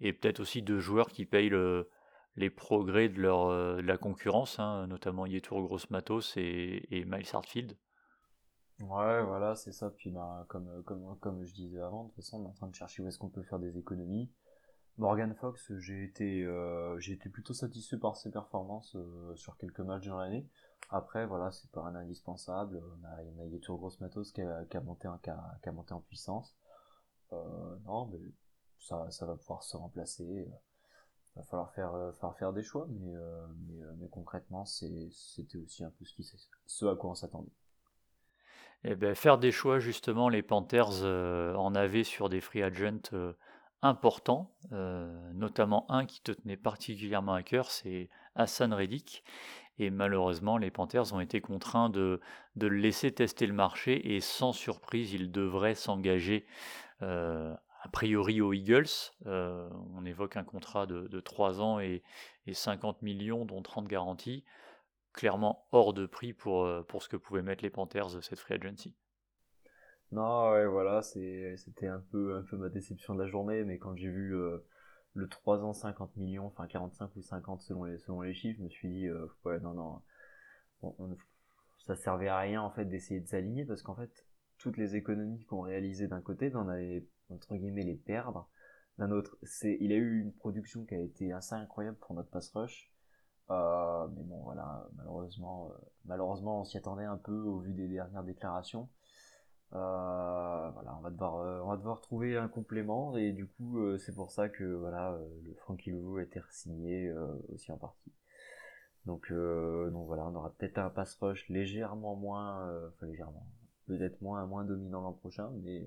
Et 0.00 0.12
peut-être 0.12 0.40
aussi 0.40 0.62
deux 0.62 0.78
joueurs 0.78 1.08
qui 1.08 1.24
payent 1.24 1.48
le, 1.48 1.88
les 2.36 2.50
progrès 2.50 3.08
de, 3.08 3.20
leur, 3.20 3.48
de 3.76 3.82
la 3.82 3.96
concurrence, 3.96 4.58
hein, 4.58 4.86
notamment 4.86 5.26
Yetour 5.26 5.62
Gross 5.62 5.90
Matos 5.90 6.34
et, 6.36 7.04
Miles 7.06 7.28
Hartfield. 7.32 7.76
Ouais, 8.80 9.22
voilà, 9.22 9.54
c'est 9.54 9.72
ça. 9.72 9.90
Puis 9.90 10.10
bah, 10.10 10.44
comme, 10.48 10.82
comme, 10.82 11.16
comme 11.20 11.44
je 11.44 11.54
disais 11.54 11.80
avant, 11.80 12.04
de 12.04 12.08
toute 12.08 12.16
façon, 12.16 12.40
on 12.40 12.44
est 12.44 12.48
en 12.48 12.52
train 12.52 12.68
de 12.68 12.74
chercher 12.74 13.02
où 13.02 13.06
est-ce 13.06 13.18
qu'on 13.18 13.28
peut 13.28 13.44
faire 13.44 13.60
des 13.60 13.78
économies. 13.78 14.30
Morgan 14.96 15.34
Fox, 15.34 15.72
j'ai 15.78 16.04
été, 16.04 16.44
euh, 16.44 17.00
été 17.00 17.28
plutôt 17.28 17.52
satisfait 17.52 17.96
par 17.96 18.16
ses 18.16 18.30
performances 18.30 18.94
euh, 18.94 19.34
sur 19.34 19.56
quelques 19.56 19.80
matchs 19.80 20.06
dans 20.06 20.18
l'année. 20.18 20.48
Après, 20.88 21.26
voilà, 21.26 21.50
c'est 21.50 21.70
pas 21.72 21.82
un 21.82 21.96
indispensable. 21.96 22.80
On 23.00 23.04
a, 23.04 23.22
y 23.22 23.40
a 23.40 23.46
Yetur 23.46 23.76
Gross 23.76 24.00
Matos 24.00 24.30
qui 24.30 24.42
a, 24.42 24.64
qui 24.66 24.76
a 24.76 24.80
monté, 24.80 25.08
en, 25.08 25.18
qui 25.18 25.30
a, 25.30 25.72
monté 25.72 25.94
en 25.94 26.00
puissance. 26.00 26.54
Euh, 27.32 27.76
non, 27.86 28.06
mais 28.06 28.20
ça, 28.78 29.10
ça 29.10 29.26
va 29.26 29.34
pouvoir 29.34 29.64
se 29.64 29.76
remplacer. 29.76 30.48
Il 31.36 31.40
va 31.40 31.44
falloir 31.44 31.72
faire, 31.72 31.94
euh, 31.94 32.52
des 32.52 32.62
choix, 32.62 32.86
mais, 32.88 33.14
euh, 33.14 33.46
euh, 33.80 34.08
concrètement, 34.10 34.64
c'était 34.64 35.58
aussi 35.58 35.84
un 35.84 35.90
peu 35.90 36.04
ce, 36.04 36.14
qui, 36.14 36.24
ce 36.66 36.86
à 36.86 36.94
quoi 36.94 37.10
on 37.10 37.14
s'attendait. 37.14 37.50
Eh 38.84 38.94
ben, 38.94 39.14
faire 39.14 39.38
des 39.38 39.50
choix, 39.50 39.78
justement, 39.78 40.28
les 40.28 40.42
Panthers 40.42 41.04
en 41.04 41.74
avaient 41.74 42.04
sur 42.04 42.28
des 42.28 42.40
free 42.40 42.62
agents 42.62 43.10
importants, 43.80 44.54
notamment 44.70 45.90
un 45.90 46.04
qui 46.04 46.20
te 46.20 46.32
tenait 46.32 46.58
particulièrement 46.58 47.32
à 47.32 47.42
cœur, 47.42 47.70
c'est 47.70 48.10
Hassan 48.34 48.74
Reddick. 48.74 49.24
Et 49.78 49.90
malheureusement, 49.90 50.56
les 50.56 50.70
Panthers 50.70 51.12
ont 51.14 51.20
été 51.20 51.40
contraints 51.40 51.88
de, 51.88 52.20
de 52.56 52.66
laisser 52.66 53.10
tester 53.12 53.46
le 53.46 53.54
marché 53.54 54.14
et 54.14 54.20
sans 54.20 54.52
surprise, 54.52 55.12
il 55.12 55.32
devrait 55.32 55.74
s'engager 55.74 56.46
euh, 57.02 57.54
a 57.84 57.88
priori 57.88 58.40
aux 58.40 58.52
Eagles. 58.52 59.12
Euh, 59.26 59.68
on 59.94 60.04
évoque 60.06 60.36
un 60.36 60.44
contrat 60.44 60.86
de, 60.86 61.06
de 61.06 61.20
3 61.20 61.60
ans 61.60 61.80
et, 61.80 62.02
et, 62.46 62.54
50 62.54 63.02
millions, 63.02 63.44
dont 63.44 63.60
30 63.60 63.86
garanties. 63.86 64.44
Clairement 65.12 65.66
hors 65.70 65.92
de 65.92 66.06
prix 66.06 66.32
pour, 66.32 66.64
euh, 66.64 66.82
pour 66.82 67.02
ce 67.02 67.08
que 67.08 67.16
pouvaient 67.16 67.42
mettre 67.42 67.62
les 67.62 67.70
Panthers 67.70 68.10
de 68.10 68.20
cette 68.20 68.40
free 68.40 68.54
agency. 68.54 68.96
Non, 70.12 70.50
ouais, 70.52 70.66
voilà, 70.66 71.02
c'était 71.02 71.86
un 71.86 72.02
peu, 72.10 72.36
un 72.36 72.42
peu 72.42 72.56
ma 72.56 72.68
déception 72.68 73.14
de 73.14 73.22
la 73.22 73.28
journée, 73.28 73.64
mais 73.64 73.78
quand 73.78 73.96
j'ai 73.96 74.10
vu 74.10 74.34
euh, 74.34 74.64
le 75.12 75.28
3 75.28 75.62
ans 75.62 75.72
50 75.74 76.16
millions, 76.16 76.46
enfin 76.46 76.66
45 76.66 77.14
ou 77.16 77.22
50 77.22 77.60
selon 77.60 77.84
les, 77.84 77.98
selon 77.98 78.22
les 78.22 78.32
chiffres, 78.32 78.58
je 78.58 78.64
me 78.64 78.70
suis 78.70 78.88
dit, 78.88 79.08
ouais, 79.44 79.60
non, 79.60 79.74
non, 79.74 80.02
on, 80.82 81.16
ça 81.80 81.96
servait 81.96 82.28
à 82.28 82.38
rien 82.38 82.62
en 82.62 82.70
fait 82.70 82.86
d'essayer 82.86 83.20
de 83.20 83.26
s'aligner 83.26 83.64
parce 83.64 83.82
qu'en 83.82 83.94
fait, 83.94 84.23
toutes 84.58 84.76
les 84.76 84.96
économies 84.96 85.44
qu'on 85.44 85.60
réalisait 85.60 86.08
d'un 86.08 86.20
côté, 86.20 86.50
on 86.54 86.68
avait 86.68 87.06
entre 87.30 87.56
guillemets 87.56 87.84
les 87.84 87.96
perdre. 87.96 88.48
D'un 88.98 89.10
autre, 89.10 89.36
c'est, 89.42 89.76
il 89.80 89.92
a 89.92 89.96
eu 89.96 90.20
une 90.20 90.32
production 90.32 90.84
qui 90.84 90.94
a 90.94 91.00
été 91.00 91.32
assez 91.32 91.54
incroyable 91.54 91.96
pour 91.98 92.14
notre 92.14 92.30
pass 92.30 92.50
rush. 92.50 92.94
Euh, 93.50 94.08
mais 94.16 94.22
bon, 94.22 94.42
voilà, 94.44 94.86
malheureusement, 94.96 95.68
euh, 95.70 95.74
malheureusement, 96.06 96.60
on 96.60 96.64
s'y 96.64 96.78
attendait 96.78 97.04
un 97.04 97.18
peu 97.18 97.36
au 97.36 97.58
vu 97.58 97.72
des 97.74 97.88
dernières 97.88 98.22
déclarations. 98.22 98.88
Euh, 99.72 100.70
voilà, 100.70 100.96
on 100.96 101.00
va 101.00 101.10
devoir, 101.10 101.64
on 101.64 101.68
va 101.68 101.76
devoir 101.76 102.00
trouver 102.00 102.36
un 102.36 102.48
complément 102.48 103.16
et 103.16 103.32
du 103.32 103.46
coup, 103.46 103.98
c'est 103.98 104.14
pour 104.14 104.30
ça 104.30 104.48
que 104.48 104.64
voilà, 104.64 105.18
le 105.42 105.54
Frankie 105.54 105.90
Louvou 105.90 106.18
a 106.18 106.22
été 106.22 106.40
signé 106.50 107.12
aussi 107.48 107.72
en 107.72 107.76
partie. 107.76 108.12
Donc, 109.04 109.32
donc 109.32 110.06
voilà, 110.06 110.26
on 110.26 110.34
aura 110.36 110.50
peut-être 110.50 110.78
un 110.78 110.90
pass 110.90 111.16
rush 111.16 111.48
légèrement 111.48 112.14
moins, 112.14 112.70
enfin 112.88 113.06
légèrement, 113.06 113.44
peut-être 113.86 114.20
moins, 114.20 114.46
moins 114.46 114.64
dominant 114.64 115.00
l'an 115.00 115.12
prochain, 115.12 115.50
mais 115.62 115.86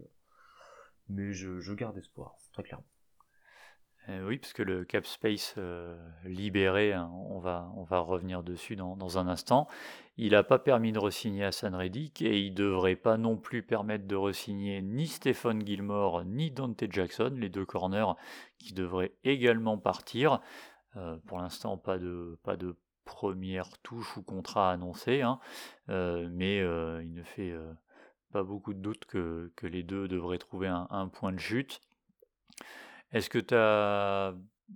mais 1.10 1.34
je, 1.34 1.74
garde 1.74 1.98
espoir, 1.98 2.36
très 2.54 2.64
clairement. 2.64 2.86
Euh, 4.10 4.26
oui, 4.26 4.38
parce 4.38 4.54
que 4.54 4.64
le 4.64 4.86
cap 4.86 5.06
space 5.06 5.56
euh, 5.58 5.98
libéré, 6.24 6.94
hein, 6.94 7.12
on, 7.30 7.40
va, 7.40 7.70
on 7.76 7.84
va 7.84 8.00
revenir 8.00 8.42
dessus 8.42 8.78
dans, 8.78 8.96
dans 8.96 9.18
un 9.18 9.28
instant, 9.28 9.68
il 10.16 10.32
n'a 10.32 10.44
pas 10.44 10.60
permis 10.60 10.94
de 10.94 11.00
resigner 11.00 11.44
Hassan 11.44 11.76
Reddick 11.76 12.22
et 12.22 12.40
il 12.40 12.52
ne 12.52 12.56
devrait 12.56 12.96
pas 12.96 13.18
non 13.18 13.36
plus 13.36 13.64
permettre 13.64 14.08
de 14.08 14.16
resigner 14.16 14.82
ni 14.82 15.08
Stephen 15.08 15.66
Gilmore 15.66 16.24
ni 16.24 16.52
Dante 16.52 16.86
Jackson, 16.90 17.34
les 17.36 17.50
deux 17.50 17.66
corners 17.66 18.14
qui 18.60 18.74
devraient 18.74 19.14
également 19.26 19.78
partir. 19.78 20.40
Euh, 20.96 21.18
pour 21.28 21.40
l'instant, 21.40 21.78
pas 21.78 21.98
de, 21.98 22.40
pas 22.44 22.56
de 22.56 22.78
première 23.04 23.78
touche 23.80 24.16
ou 24.16 24.24
contrat 24.24 24.72
annoncé, 24.72 25.22
hein, 25.22 25.40
mais 25.88 26.58
il 26.60 27.14
ne 27.14 27.24
fait 27.24 27.54
pas 28.32 28.44
beaucoup 28.44 28.74
de 28.74 28.80
doute 28.80 29.06
que, 29.06 29.52
que, 29.56 29.68
les 29.68 29.84
deux 29.84 30.08
devraient 30.08 30.38
trouver 30.38 30.68
un, 30.68 31.08
point 31.08 31.32
de 31.32 31.40
chute. 31.40 31.82
Est-ce 33.12 33.30
que 33.30 33.40
tu 33.40 33.56
as. 33.56 34.36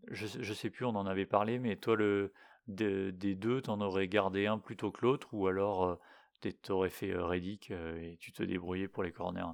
Je, 0.10 0.38
ne 0.38 0.54
sais 0.54 0.70
plus, 0.70 0.86
on 0.86 0.96
en 0.96 1.06
avait 1.06 1.26
parlé, 1.26 1.60
mais 1.60 1.76
toi, 1.76 1.96
le, 1.98 2.34
des 2.68 3.36
deux, 3.36 3.62
tu 3.62 3.70
en 3.70 3.82
aurais 3.82 4.08
gardé 4.08 4.48
un 4.48 4.58
plutôt 4.58 4.92
que 4.92 5.06
l'autre, 5.06 5.34
ou 5.34 5.48
alors 5.48 5.84
euh, 5.84 5.96
tu 6.42 6.72
aurais 6.72 6.90
fait 6.90 7.12
euh, 7.12 7.26
Reddick 7.26 7.72
euh, 7.72 7.98
et 7.98 8.18
tu 8.18 8.32
te 8.32 8.44
débrouillais 8.44 8.88
pour 8.88 9.04
les 9.04 9.12
corners? 9.12 9.54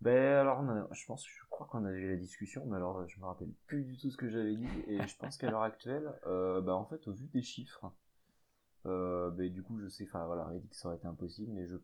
Ben 0.00 0.38
alors, 0.38 0.64
je 0.92 1.06
pense, 1.06 1.24
je 1.26 1.44
crois 1.48 1.66
qu'on 1.68 1.84
a 1.84 1.92
eu 1.92 2.10
la 2.10 2.16
discussion, 2.16 2.66
mais 2.66 2.76
alors 2.76 3.06
je 3.06 3.20
me 3.20 3.24
rappelle 3.24 3.52
plus 3.66 3.84
du 3.84 3.96
tout 3.96 4.10
ce 4.10 4.16
que 4.16 4.28
j'avais 4.28 4.56
dit, 4.56 4.68
et 4.88 5.06
je 5.06 5.16
pense 5.16 5.36
qu'à 5.36 5.48
l'heure 5.48 5.62
actuelle, 5.62 6.12
bah 6.24 6.74
en 6.74 6.84
fait, 6.84 7.06
au 7.06 7.12
vu 7.12 7.28
des 7.28 7.42
chiffres, 7.42 7.92
ben, 8.84 9.48
du 9.48 9.62
coup, 9.62 9.78
je 9.78 9.86
sais, 9.86 10.04
enfin 10.08 10.26
voilà, 10.26 10.44
Reddick 10.46 10.74
ça 10.74 10.88
aurait 10.88 10.96
été 10.96 11.06
impossible, 11.06 11.52
mais 11.52 11.68
je 11.68 11.76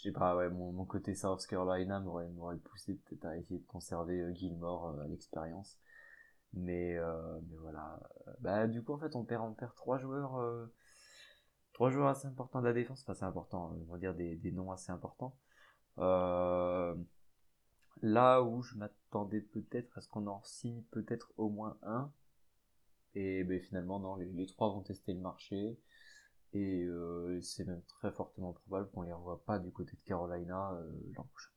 je 0.00 0.04
sais 0.08 0.12
pas, 0.12 0.34
ouais, 0.34 0.48
mon, 0.48 0.72
mon 0.72 0.86
côté 0.86 1.14
South 1.14 1.46
Carolina 1.46 2.00
m'aurait, 2.00 2.28
m'aurait 2.30 2.56
poussé 2.56 2.94
peut-être 2.94 3.26
à 3.26 3.36
essayer 3.36 3.60
de 3.60 3.66
conserver 3.66 4.18
euh, 4.20 4.32
Gilmore 4.34 4.88
euh, 4.88 5.04
à 5.04 5.06
l'expérience. 5.08 5.78
Mais, 6.54 6.96
euh, 6.96 7.38
mais 7.50 7.56
voilà. 7.58 8.00
Bah, 8.40 8.66
du 8.66 8.82
coup, 8.82 8.94
en 8.94 8.98
fait, 8.98 9.14
on 9.14 9.24
perd, 9.24 9.44
on 9.44 9.52
perd 9.52 9.74
trois 9.74 9.98
joueurs, 9.98 10.40
trois 11.74 11.90
joueurs 11.90 12.08
assez 12.08 12.26
importants 12.26 12.60
de 12.60 12.66
la 12.66 12.72
défense. 12.72 13.02
Enfin, 13.02 13.14
c'est 13.14 13.24
important, 13.26 13.76
on 13.88 13.92
va 13.92 13.98
dire 13.98 14.14
des, 14.14 14.36
des 14.36 14.52
noms 14.52 14.72
assez 14.72 14.90
importants. 14.90 15.36
là 18.02 18.42
où 18.42 18.62
je 18.62 18.76
m'attendais 18.76 19.40
peut-être 19.42 19.98
à 19.98 20.00
ce 20.00 20.08
qu'on 20.08 20.26
en 20.26 20.42
signe 20.42 20.82
peut-être 20.90 21.32
au 21.36 21.50
moins 21.50 21.78
un. 21.82 22.10
Et 23.14 23.44
ben, 23.44 23.60
finalement, 23.60 24.00
non, 24.00 24.16
les, 24.16 24.26
les 24.26 24.46
trois 24.46 24.70
vont 24.70 24.82
tester 24.82 25.12
le 25.12 25.20
marché. 25.20 25.78
Et 26.52 26.84
euh, 26.84 27.40
c'est 27.40 27.64
même 27.64 27.82
très 27.86 28.10
fortement 28.10 28.52
probable 28.52 28.90
qu'on 28.90 29.02
les 29.02 29.12
revoie 29.12 29.42
pas 29.44 29.58
du 29.58 29.70
côté 29.70 29.92
de 29.92 30.08
Carolina 30.08 30.72
euh, 30.72 30.90
l'an 31.16 31.24
prochain. 31.24 31.50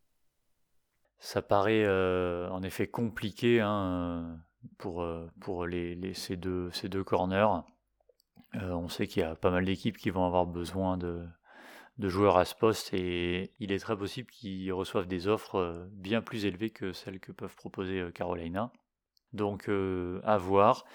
Ça 1.18 1.42
paraît 1.42 1.86
euh, 1.86 2.50
en 2.50 2.62
effet 2.64 2.88
compliqué 2.88 3.60
hein, 3.62 4.40
pour, 4.78 5.08
pour 5.40 5.66
les, 5.66 6.14
ces, 6.14 6.36
deux, 6.36 6.70
ces 6.72 6.90
deux 6.90 7.04
corners. 7.04 7.64
on 8.54 8.90
sait 8.90 9.08
qu'il 9.08 9.22
y 9.22 9.26
a 9.26 9.36
pas 9.36 9.50
mal 9.50 9.66
d'équipes 9.66 9.98
qui 9.98 10.10
vont 10.10 10.26
avoir 10.26 10.46
besoin 10.46 10.98
de, 10.98 11.26
de 11.98 12.10
joueurs 12.10 12.38
à 12.38 12.46
ce 12.46 12.54
poste 12.54 12.94
et 12.94 13.54
il 13.60 13.72
est 13.72 13.80
très 13.80 13.98
possible 13.98 14.30
qu'ils 14.30 14.74
reçoivent 14.74 15.08
des 15.08 15.28
offres 15.28 15.88
bien 15.92 16.22
plus 16.22 16.46
élevées 16.46 16.72
que 16.72 16.92
celles 16.92 17.22
que 17.22 17.32
peuvent 17.32 17.56
proposer 17.56 18.12
Carolina. 18.14 18.72
Donc 19.32 19.70
à 20.24 20.38
voir. 20.38 20.86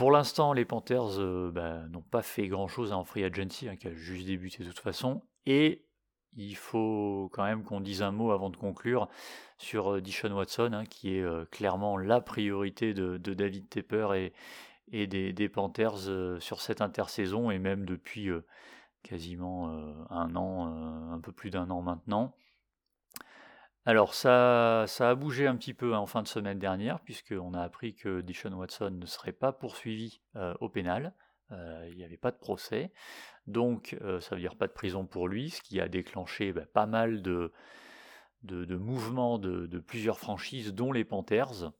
Pour 0.00 0.10
l'instant, 0.10 0.54
les 0.54 0.64
Panthers 0.64 1.20
euh, 1.20 1.50
bah, 1.52 1.86
n'ont 1.90 2.00
pas 2.00 2.22
fait 2.22 2.48
grand-chose 2.48 2.90
en 2.94 3.04
free 3.04 3.22
agency, 3.22 3.68
hein, 3.68 3.76
qui 3.76 3.86
a 3.86 3.92
juste 3.92 4.26
débuté 4.26 4.64
de 4.64 4.70
toute 4.70 4.78
façon. 4.78 5.20
Et 5.44 5.84
il 6.34 6.56
faut 6.56 7.28
quand 7.34 7.44
même 7.44 7.64
qu'on 7.64 7.82
dise 7.82 8.00
un 8.00 8.10
mot 8.10 8.30
avant 8.30 8.48
de 8.48 8.56
conclure 8.56 9.10
sur 9.58 9.92
euh, 9.92 10.00
Dishon 10.00 10.32
Watson, 10.32 10.70
hein, 10.72 10.86
qui 10.86 11.16
est 11.16 11.20
euh, 11.20 11.44
clairement 11.50 11.98
la 11.98 12.22
priorité 12.22 12.94
de, 12.94 13.18
David 13.18 13.68
Tepper 13.68 14.30
et, 14.90 15.06
des, 15.06 15.48
Panthers 15.50 16.40
sur 16.40 16.62
cette 16.62 16.80
intersaison, 16.80 17.50
et 17.50 17.58
même 17.58 17.84
depuis 17.84 18.30
quasiment 19.02 19.68
un 20.08 20.34
an, 20.34 21.12
un 21.12 21.20
peu 21.20 21.30
plus 21.30 21.50
d'un 21.50 21.68
an 21.68 21.82
maintenant. 21.82 22.34
Alors 23.86 24.12
ça, 24.12 24.82
a 24.82 25.14
bougé 25.14 25.46
un 25.46 25.56
petit 25.56 25.72
peu 25.72 25.94
en 25.94 26.06
fin 26.06 26.22
de 26.22 26.28
semaine 26.28 26.58
dernière, 26.58 27.00
puisqu'on 27.00 27.54
a 27.54 27.62
appris 27.62 27.94
que 27.94 28.20
Dishon 28.20 28.52
Watson 28.52 28.90
ne 28.90 29.06
serait 29.06 29.32
pas 29.32 29.52
poursuivi 29.52 30.20
euh, 30.36 30.54
au 30.60 30.68
pénal. 30.68 31.14
Euh, 31.50 31.88
il 31.90 31.96
n'y 31.96 32.04
avait 32.04 32.18
pas 32.18 32.30
de 32.30 32.36
procès. 32.36 32.92
Donc 33.46 33.96
euh, 34.02 34.20
ça 34.20 34.34
veut 34.34 34.40
dire 34.40 34.56
pas 34.56 34.66
de 34.66 34.72
prison 34.72 35.06
pour 35.06 35.28
lui, 35.28 35.50
ce 35.50 35.62
qui 35.62 35.80
a 35.80 35.88
déclenché 35.88 36.52
bah, 36.52 36.66
pas 36.66 36.84
mal 36.84 37.22
de, 37.22 37.52
de, 38.42 38.76
mouvements 38.76 39.38
de, 39.38 39.78
plusieurs 39.78 40.18
franchises, 40.18 40.74
dont 40.74 40.92
les 40.92 41.04
Panthers. 41.04 41.72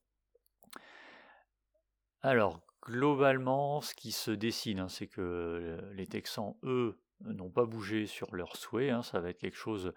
Alors, 2.22 2.60
globalement, 2.82 3.82
ce 3.82 3.94
qui 3.94 4.12
se 4.12 4.30
dessine, 4.30 4.80
hein, 4.80 4.88
c'est 4.88 5.06
que 5.06 5.78
les 5.94 6.06
Texans, 6.06 6.56
eux, 6.62 6.98
n'ont 7.20 7.50
pas 7.50 7.64
bougé 7.64 8.06
sur 8.06 8.34
leur 8.34 8.56
souhait. 8.56 8.90
Hein. 8.90 9.02
ça 9.02 9.20
va 9.20 9.30
être 9.30 9.38
quelque 9.38 9.56
chose, 9.56 9.92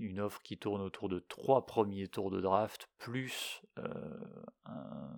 une 0.00 0.20
offre 0.20 0.42
qui 0.42 0.58
tourne 0.58 0.80
autour 0.80 1.08
de 1.08 1.18
trois 1.18 1.66
premiers 1.66 2.08
tours 2.08 2.30
de 2.30 2.40
draft, 2.40 2.88
plus 2.98 3.62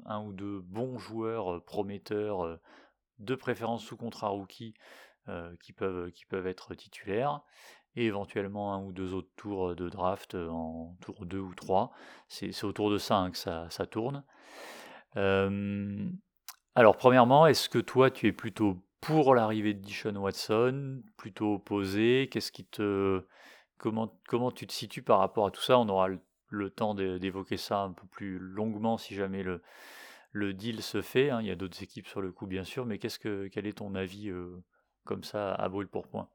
un, 0.06 0.24
ou 0.24 0.32
deux 0.32 0.60
bons 0.60 0.98
joueurs 0.98 1.64
prometteurs, 1.64 2.58
de 3.18 3.34
préférence 3.34 3.84
sous 3.84 3.96
contrat 3.96 4.28
rookie, 4.28 4.74
qui, 5.60 5.72
peuvent, 5.72 6.46
être 6.46 6.74
titulaires 6.74 7.40
et 7.96 8.06
éventuellement 8.06 8.74
un 8.74 8.82
ou 8.84 8.92
deux 8.92 9.14
autres 9.14 9.30
tours 9.36 9.74
de 9.74 9.88
draft 9.88 10.34
en 10.34 10.96
tour 11.00 11.26
2 11.26 11.38
ou 11.38 11.54
3. 11.54 11.92
C'est 12.28 12.64
autour 12.64 12.90
de 12.90 12.98
ça 12.98 13.28
que 13.30 13.38
ça, 13.38 13.68
ça 13.70 13.86
tourne. 13.86 14.24
alors 15.14 16.96
premièrement, 16.96 17.46
est-ce 17.46 17.68
que 17.68 17.78
toi 17.78 18.10
tu 18.10 18.26
es 18.26 18.32
plutôt 18.32 18.82
pour 19.00 19.34
l'arrivée 19.34 19.74
de 19.74 19.80
Dishon 19.80 20.16
Watson, 20.16 21.02
plutôt 21.16 21.54
opposé? 21.54 22.28
Qu'est-ce 22.30 22.52
qui 22.52 22.64
te 22.64 23.24
comment, 23.80 24.14
comment 24.28 24.52
tu 24.52 24.66
te 24.66 24.72
situes 24.72 25.02
par 25.02 25.18
rapport 25.18 25.46
à 25.46 25.50
tout 25.50 25.62
ça? 25.62 25.78
On 25.78 25.88
aura 25.88 26.08
le, 26.08 26.70
temps 26.70 26.94
d'évoquer 26.94 27.56
ça 27.56 27.80
un 27.80 27.92
peu 27.92 28.06
plus 28.06 28.38
longuement 28.38 28.98
si 28.98 29.14
jamais 29.14 29.42
le, 29.42 30.54
deal 30.54 30.82
se 30.82 31.02
fait. 31.02 31.30
Hein. 31.30 31.40
Il 31.40 31.48
y 31.48 31.50
a 31.50 31.56
d'autres 31.56 31.82
équipes 31.82 32.06
sur 32.06 32.20
le 32.20 32.30
coup 32.30 32.46
bien 32.46 32.64
sûr, 32.64 32.86
mais 32.86 32.98
qu'est-ce 32.98 33.18
que 33.18 33.48
quel 33.48 33.66
est 33.66 33.78
ton 33.78 33.94
avis 33.94 34.32
comme 35.04 35.24
ça 35.24 35.54
à 35.54 35.68
brûle 35.68 35.88
pour 35.88 36.06
point? 36.06 36.28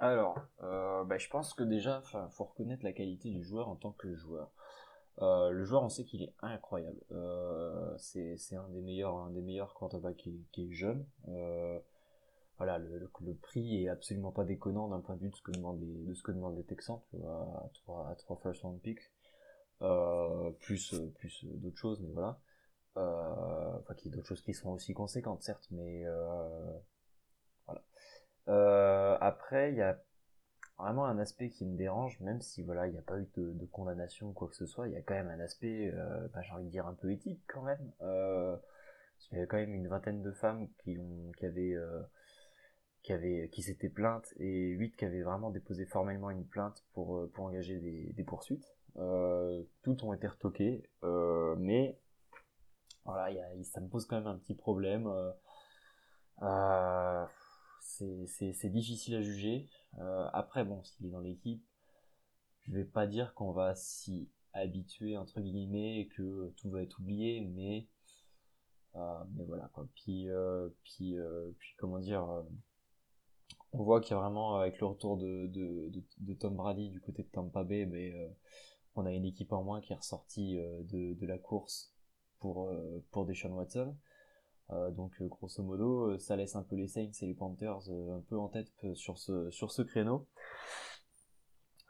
Alors, 0.00 0.38
euh, 0.62 1.04
bah, 1.04 1.18
je 1.18 1.28
pense 1.28 1.52
que 1.52 1.62
déjà, 1.62 2.02
il 2.14 2.32
faut 2.32 2.44
reconnaître 2.44 2.82
la 2.84 2.92
qualité 2.92 3.28
du 3.30 3.44
joueur 3.44 3.68
en 3.68 3.76
tant 3.76 3.92
que 3.92 4.14
joueur. 4.14 4.50
Euh, 5.20 5.50
le 5.50 5.62
joueur, 5.64 5.82
on 5.82 5.90
sait 5.90 6.04
qu'il 6.04 6.22
est 6.22 6.32
incroyable. 6.40 6.98
Euh, 7.12 7.94
c'est 7.98 8.56
un 8.56 8.68
des 8.70 8.80
meilleurs, 8.80 9.16
un 9.16 9.30
des 9.30 9.42
meilleurs 9.42 9.74
quarterbacks 9.74 10.16
qui 10.16 10.64
est 10.64 10.72
jeune. 10.72 11.04
Voilà, 12.60 12.78
le, 12.78 13.10
le, 13.20 13.34
prix 13.34 13.84
est 13.84 13.88
absolument 13.88 14.32
pas 14.32 14.44
déconnant 14.44 14.88
d'un 14.88 15.00
point 15.00 15.16
de 15.16 15.22
vue 15.22 15.30
de 15.30 15.34
ce 15.34 15.42
que 15.42 15.52
demandent 15.52 15.80
les, 15.80 16.04
de 16.04 16.14
ce 16.14 16.22
que 16.22 16.32
demandent 16.32 16.56
les 16.56 16.64
Texans, 16.64 17.00
à 17.24 17.70
3, 17.74 18.08
à 18.10 18.14
3 18.14 18.36
first 18.42 18.62
round 18.62 18.80
picks, 18.80 19.10
plus, 20.60 20.94
plus 21.18 21.44
d'autres 21.44 21.78
choses, 21.78 22.00
mais 22.00 22.12
voilà. 22.12 22.38
enfin, 22.94 23.94
qu'il 23.94 24.10
y 24.10 24.14
a 24.14 24.16
d'autres 24.16 24.28
choses 24.28 24.42
qui 24.42 24.54
sont 24.54 24.70
aussi 24.70 24.92
conséquentes, 24.92 25.42
certes, 25.42 25.66
mais 25.70 26.04
voilà. 27.66 27.82
Euh, 28.48 29.16
après, 29.20 29.72
il 29.72 29.78
y 29.78 29.82
a 29.82 29.98
vraiment 30.78 31.04
un 31.06 31.18
aspect 31.18 31.50
qui 31.50 31.66
me 31.66 31.76
dérange, 31.76 32.18
même 32.20 32.40
si 32.40 32.62
voilà, 32.62 32.86
il 32.86 32.92
n'y 32.92 32.98
a 32.98 33.02
pas 33.02 33.18
eu 33.18 33.28
de, 33.36 33.66
condamnation 33.66 34.30
ou 34.30 34.32
quoi 34.32 34.48
que 34.48 34.56
ce 34.56 34.66
soit, 34.66 34.88
il 34.88 34.94
y 34.94 34.96
a 34.96 35.02
quand 35.02 35.14
même 35.14 35.28
un 35.28 35.40
aspect, 35.40 35.92
euh, 35.94 36.28
bah, 36.32 36.40
j'ai 36.42 36.52
envie 36.52 36.64
de 36.64 36.70
dire 36.70 36.86
un 36.86 36.94
peu 36.94 37.12
éthique 37.12 37.42
quand 37.46 37.62
même. 37.62 37.92
Euh, 38.02 38.56
parce 38.56 39.28
qu'il 39.28 39.38
y 39.38 39.42
a 39.42 39.46
quand 39.46 39.58
même 39.58 39.74
une 39.74 39.88
vingtaine 39.88 40.22
de 40.22 40.32
femmes 40.32 40.68
qui 40.78 40.98
ont, 40.98 41.32
qui 41.38 41.44
avaient, 41.46 41.74
euh, 41.74 42.00
qui 43.02 43.12
avaient, 43.12 43.48
qui 43.50 43.62
s'étaient 43.62 43.88
plaintes 43.88 44.32
et 44.38 44.68
huit 44.68 44.94
qui 44.96 45.04
avaient 45.04 45.22
vraiment 45.22 45.50
déposé 45.50 45.86
formellement 45.86 46.30
une 46.30 46.46
plainte 46.46 46.84
pour, 46.92 47.16
euh, 47.16 47.30
pour 47.34 47.46
engager 47.46 47.78
des, 47.78 48.12
des 48.12 48.24
poursuites. 48.24 48.74
Euh, 48.96 49.62
toutes 49.82 50.02
ont 50.02 50.12
été 50.12 50.26
retoquées, 50.26 50.82
mais 51.58 51.98
voilà, 53.04 53.30
y 53.30 53.40
a, 53.40 53.64
ça 53.64 53.80
me 53.80 53.88
pose 53.88 54.06
quand 54.06 54.16
même 54.16 54.26
un 54.26 54.36
petit 54.36 54.54
problème. 54.54 55.06
Euh, 56.42 57.26
c'est 58.26 58.70
difficile 58.70 59.16
à 59.16 59.22
juger. 59.22 59.68
Euh, 59.98 60.28
après, 60.32 60.64
bon, 60.64 60.82
s'il 60.82 61.06
est 61.06 61.10
dans 61.10 61.20
l'équipe, 61.20 61.62
je 62.62 62.72
vais 62.72 62.84
pas 62.84 63.06
dire 63.06 63.34
qu'on 63.34 63.52
va 63.52 63.74
s'y 63.74 64.28
habituer 64.52 65.16
entre 65.16 65.40
guillemets 65.40 66.00
et 66.00 66.08
que 66.08 66.52
tout 66.56 66.70
va 66.70 66.82
être 66.82 66.98
oublié, 67.00 67.40
mais 67.40 67.88
euh, 68.96 69.24
mais 69.34 69.44
voilà 69.44 69.70
quoi. 69.72 69.86
Puis 69.94 70.28
euh, 70.28 70.68
puis 70.82 71.16
puis 71.58 71.74
comment 71.78 71.98
dire, 71.98 72.44
on 73.72 73.82
voit 73.82 74.00
qu'il 74.00 74.12
y 74.12 74.18
a 74.18 74.20
vraiment 74.20 74.56
avec 74.56 74.80
le 74.80 74.86
retour 74.86 75.16
de, 75.16 75.46
de, 75.46 75.90
de, 76.18 76.34
Tom 76.34 76.56
Brady 76.56 76.88
du 76.88 77.00
côté 77.00 77.22
de 77.22 77.28
Tampa 77.28 77.64
Bay, 77.64 77.86
mais 77.86 78.14
on 78.96 79.06
a 79.06 79.12
une 79.12 79.24
équipe 79.24 79.52
en 79.52 79.62
moins 79.62 79.80
qui 79.80 79.92
est 79.92 79.96
ressortie 79.96 80.56
de, 80.56 81.14
de 81.14 81.26
la 81.26 81.38
course 81.38 81.94
pour 82.40 82.70
pour 83.10 83.26
Deshaun 83.26 83.52
Watson. 83.52 83.94
Euh, 84.72 84.90
donc 84.90 85.12
euh, 85.20 85.26
grosso 85.26 85.62
modo, 85.62 86.10
euh, 86.10 86.18
ça 86.18 86.36
laisse 86.36 86.54
un 86.54 86.62
peu 86.62 86.76
les 86.76 86.86
Saints 86.86 87.10
et 87.22 87.26
les 87.26 87.34
Panthers 87.34 87.90
un 87.90 88.20
peu 88.28 88.38
en 88.38 88.48
tête 88.48 88.70
sur 88.94 89.18
ce, 89.18 89.50
sur 89.50 89.72
ce 89.72 89.82
créneau. 89.82 90.26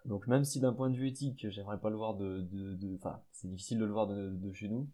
Donc 0.07 0.27
même 0.27 0.45
si 0.45 0.61
d'un 0.61 0.73
point 0.73 0.89
de 0.89 0.97
vue 0.97 1.09
éthique, 1.09 1.47
j'aimerais 1.51 1.79
pas 1.79 1.91
le 1.91 1.97
voir 1.97 2.15
de, 2.15 2.47
enfin, 2.97 3.23
c'est 3.33 3.49
difficile 3.49 3.79
de 3.79 3.85
le 3.85 3.93
voir 3.93 4.07
de, 4.07 4.31
de, 4.31 4.53
chez 4.53 4.69
nous. 4.69 4.89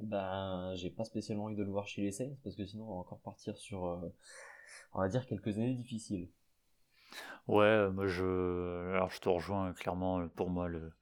Ben, 0.00 0.72
j'ai 0.76 0.90
pas 0.90 1.04
spécialement 1.04 1.44
envie 1.44 1.56
de 1.56 1.64
le 1.64 1.70
voir 1.70 1.88
chez 1.88 2.02
les 2.02 2.12
Saints 2.12 2.36
parce 2.44 2.54
que 2.54 2.64
sinon 2.64 2.84
on 2.84 2.94
va 2.94 3.00
encore 3.00 3.18
partir 3.20 3.56
sur, 3.56 4.00
on 4.94 5.00
va 5.00 5.08
dire 5.08 5.26
quelques 5.26 5.58
années 5.58 5.74
difficiles. 5.74 6.28
Ouais, 7.46 7.90
moi 7.90 8.06
je, 8.06 8.92
alors 8.92 9.10
je 9.10 9.20
te 9.20 9.28
rejoins 9.28 9.72
clairement. 9.72 10.28
Pour 10.28 10.50
moi, 10.50 10.68
le, 10.68 10.92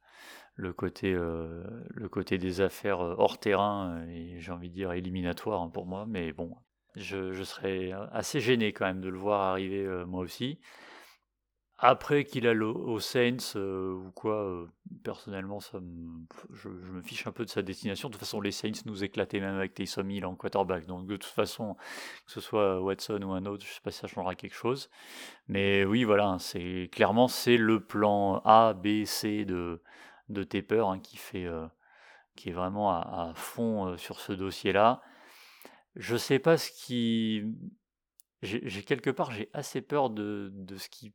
le 0.55 0.73
côté, 0.73 1.13
euh, 1.13 1.63
le 1.89 2.09
côté 2.09 2.37
des 2.37 2.61
affaires 2.61 3.01
euh, 3.01 3.15
hors 3.17 3.39
terrain 3.39 3.97
euh, 3.99 4.09
et 4.09 4.39
j'ai 4.39 4.51
envie 4.51 4.69
de 4.69 4.73
dire 4.73 4.91
éliminatoire 4.93 5.61
hein, 5.61 5.69
pour 5.69 5.85
moi, 5.85 6.05
mais 6.07 6.33
bon, 6.33 6.55
je, 6.95 7.31
je, 7.33 7.43
serais 7.43 7.91
assez 8.11 8.39
gêné 8.39 8.73
quand 8.73 8.85
même 8.85 9.01
de 9.01 9.09
le 9.09 9.17
voir 9.17 9.41
arriver 9.41 9.85
moi 10.07 10.21
aussi. 10.21 10.59
Après 11.79 12.23
qu'il 12.25 12.47
a 12.47 12.53
au 12.53 12.99
Saints 12.99 13.55
ou 13.55 14.11
quoi, 14.15 14.67
personnellement, 15.03 15.59
ça 15.59 15.79
me, 15.79 16.25
je, 16.51 16.69
me 16.69 17.01
fiche 17.01 17.27
un 17.27 17.31
peu 17.31 17.45
de 17.45 17.49
sa 17.49 17.61
destination. 17.61 18.09
De 18.09 18.13
toute 18.13 18.21
façon, 18.21 18.41
les 18.41 18.51
Saints 18.51 18.81
nous 18.85 19.03
éclataient 19.03 19.39
même 19.39 19.55
avec 19.55 19.75
Taysom 19.75 20.09
Hill 20.09 20.25
en 20.25 20.35
quarterback. 20.35 20.87
Donc 20.87 21.05
de 21.05 21.17
toute 21.17 21.31
façon, 21.31 21.75
que 22.25 22.31
ce 22.31 22.41
soit 22.41 22.81
Watson 22.81 23.21
ou 23.21 23.33
un 23.33 23.45
autre, 23.45 23.63
je 23.63 23.71
sais 23.71 23.81
pas 23.83 23.91
si 23.91 23.99
ça 23.99 24.07
changera 24.07 24.33
quelque 24.33 24.55
chose. 24.55 24.89
Mais 25.47 25.85
oui, 25.85 26.03
voilà, 26.03 26.37
c'est 26.39 26.89
clairement 26.91 27.27
c'est 27.27 27.57
le 27.57 27.79
plan 27.79 28.41
A, 28.43 28.73
B, 28.73 29.05
C 29.05 29.45
de 29.45 29.81
de 30.29 30.43
Taper 30.43 30.83
hein, 30.87 30.99
qui 30.99 31.17
fait 31.17 31.45
euh, 31.45 31.67
qui 32.35 32.49
est 32.49 32.53
vraiment 32.53 32.91
à, 32.91 33.33
fond 33.35 33.87
euh, 33.87 33.97
sur 33.97 34.19
ce 34.19 34.33
dossier-là. 34.33 35.01
Je 35.95 36.15
sais 36.15 36.39
pas 36.39 36.57
ce 36.57 36.71
qui, 36.71 37.43
j'ai 38.43 38.83
quelque 38.83 39.09
part 39.09 39.31
j'ai 39.31 39.49
assez 39.53 39.81
peur 39.81 40.09
de, 40.11 40.51
de, 40.53 40.77
ce 40.77 40.89
qui, 40.89 41.13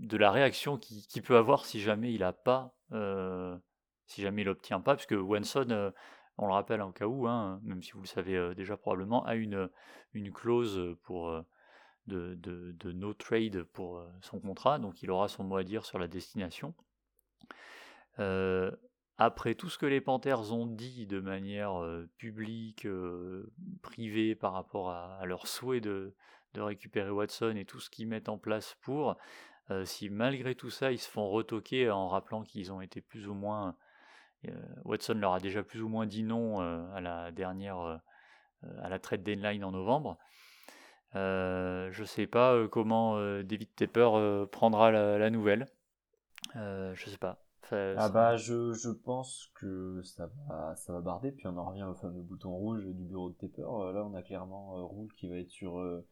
de 0.00 0.16
la 0.16 0.30
réaction 0.30 0.76
qu'il 0.76 1.06
qui 1.06 1.20
peut 1.20 1.36
avoir 1.36 1.64
si 1.64 1.80
jamais 1.80 2.12
il 2.12 2.24
a 2.24 2.32
pas, 2.32 2.74
euh, 2.92 3.56
si 4.06 4.22
jamais 4.22 4.42
il 4.42 4.48
obtient 4.48 4.80
pas, 4.80 4.96
puisque 4.96 5.12
Wenson, 5.12 5.92
on 6.38 6.46
le 6.46 6.52
rappelle 6.52 6.82
en 6.82 6.92
cas 6.92 7.06
où, 7.06 7.28
hein, 7.28 7.60
même 7.62 7.82
si 7.82 7.92
vous 7.92 8.00
le 8.00 8.06
savez 8.06 8.54
déjà 8.54 8.76
probablement, 8.76 9.24
a 9.24 9.36
une, 9.36 9.70
clause 10.34 10.96
pour 11.04 11.30
de, 12.06 12.34
de, 12.34 12.72
de, 12.72 12.92
no 12.92 13.14
trade 13.14 13.62
pour 13.62 14.04
son 14.22 14.40
contrat, 14.40 14.78
donc 14.78 15.02
il 15.02 15.10
aura 15.10 15.28
son 15.28 15.44
mot 15.44 15.56
à 15.56 15.64
dire 15.64 15.84
sur 15.84 15.98
la 15.98 16.08
destination. 16.08 16.74
Euh, 18.18 18.70
après 19.18 19.54
tout 19.54 19.68
ce 19.68 19.78
que 19.78 19.86
les 19.86 20.00
Panthers 20.00 20.52
ont 20.52 20.66
dit 20.66 21.06
de 21.06 21.20
manière 21.20 21.82
euh, 21.82 22.08
publique, 22.16 22.86
euh, 22.86 23.52
privée 23.82 24.34
par 24.34 24.52
rapport 24.52 24.90
à, 24.90 25.20
leur 25.26 25.46
souhait 25.46 25.80
de, 25.80 26.14
récupérer 26.54 27.10
Watson 27.10 27.54
et 27.56 27.64
tout 27.64 27.80
ce 27.80 27.90
qu'ils 27.90 28.08
mettent 28.08 28.28
en 28.28 28.38
place 28.38 28.76
pour, 28.80 29.16
si 29.84 30.10
malgré 30.10 30.54
tout 30.54 30.70
ça 30.70 30.92
ils 30.92 30.98
se 30.98 31.08
font 31.08 31.28
retoquer 31.28 31.90
en 31.90 32.08
rappelant 32.08 32.42
qu'ils 32.42 32.72
ont 32.72 32.80
été 32.80 33.00
plus 33.00 33.28
ou 33.28 33.34
moins... 33.34 33.76
Watson 34.84 35.14
leur 35.14 35.34
a 35.34 35.38
déjà 35.40 35.62
plus 35.62 35.82
ou 35.82 35.88
moins 35.88 36.06
dit 36.06 36.22
non 36.22 36.60
à 36.92 37.00
la 37.00 37.30
dernière... 37.30 38.00
à 38.78 38.88
la 38.88 38.98
trade 38.98 39.22
deadline 39.22 39.64
en 39.64 39.72
novembre. 39.72 40.18
je 41.14 42.02
sais 42.06 42.26
pas 42.26 42.66
comment 42.68 43.16
David 43.42 43.74
Tepper 43.74 44.46
prendra 44.50 44.90
la, 44.90 45.18
la 45.18 45.30
nouvelle. 45.30 45.66
je 46.54 47.04
sais 47.06 47.18
pas 47.18 47.38
ah 47.72 48.08
bah 48.08 48.36
je, 48.36 48.72
je 48.72 48.90
pense 48.90 49.50
que 49.54 50.02
ça 50.02 50.28
va 50.48 50.74
ça 50.76 50.92
va 50.92 51.00
barder 51.00 51.30
puis 51.32 51.46
on 51.46 51.56
en 51.56 51.64
revient 51.64 51.84
au 51.84 51.94
fameux 51.94 52.22
bouton 52.22 52.50
rouge 52.50 52.84
du 52.84 53.04
bureau 53.04 53.30
de 53.30 53.36
euh, 53.58 53.92
là 53.92 54.04
on 54.04 54.14
a 54.14 54.22
clairement 54.22 54.78
euh, 54.78 54.82
Roule 54.82 55.12
qui 55.14 55.28
va 55.28 55.36
être 55.36 55.50
sur 55.50 55.78
euh, 55.78 56.04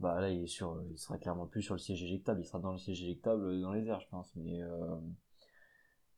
bah 0.00 0.20
là 0.20 0.30
il 0.30 0.42
est 0.42 0.46
sur 0.46 0.82
il 0.90 0.98
sera 0.98 1.18
clairement 1.18 1.46
plus 1.46 1.62
sur 1.62 1.74
le 1.74 1.78
siège 1.78 2.02
éjectable. 2.02 2.40
Il 2.40 2.44
sera 2.46 2.58
dans 2.58 2.72
le 2.72 2.78
siège 2.78 3.02
éjectable 3.02 3.60
dans 3.60 3.72
les 3.72 3.86
airs 3.86 4.00
je 4.00 4.08
pense. 4.08 4.34
Mais 4.36 4.60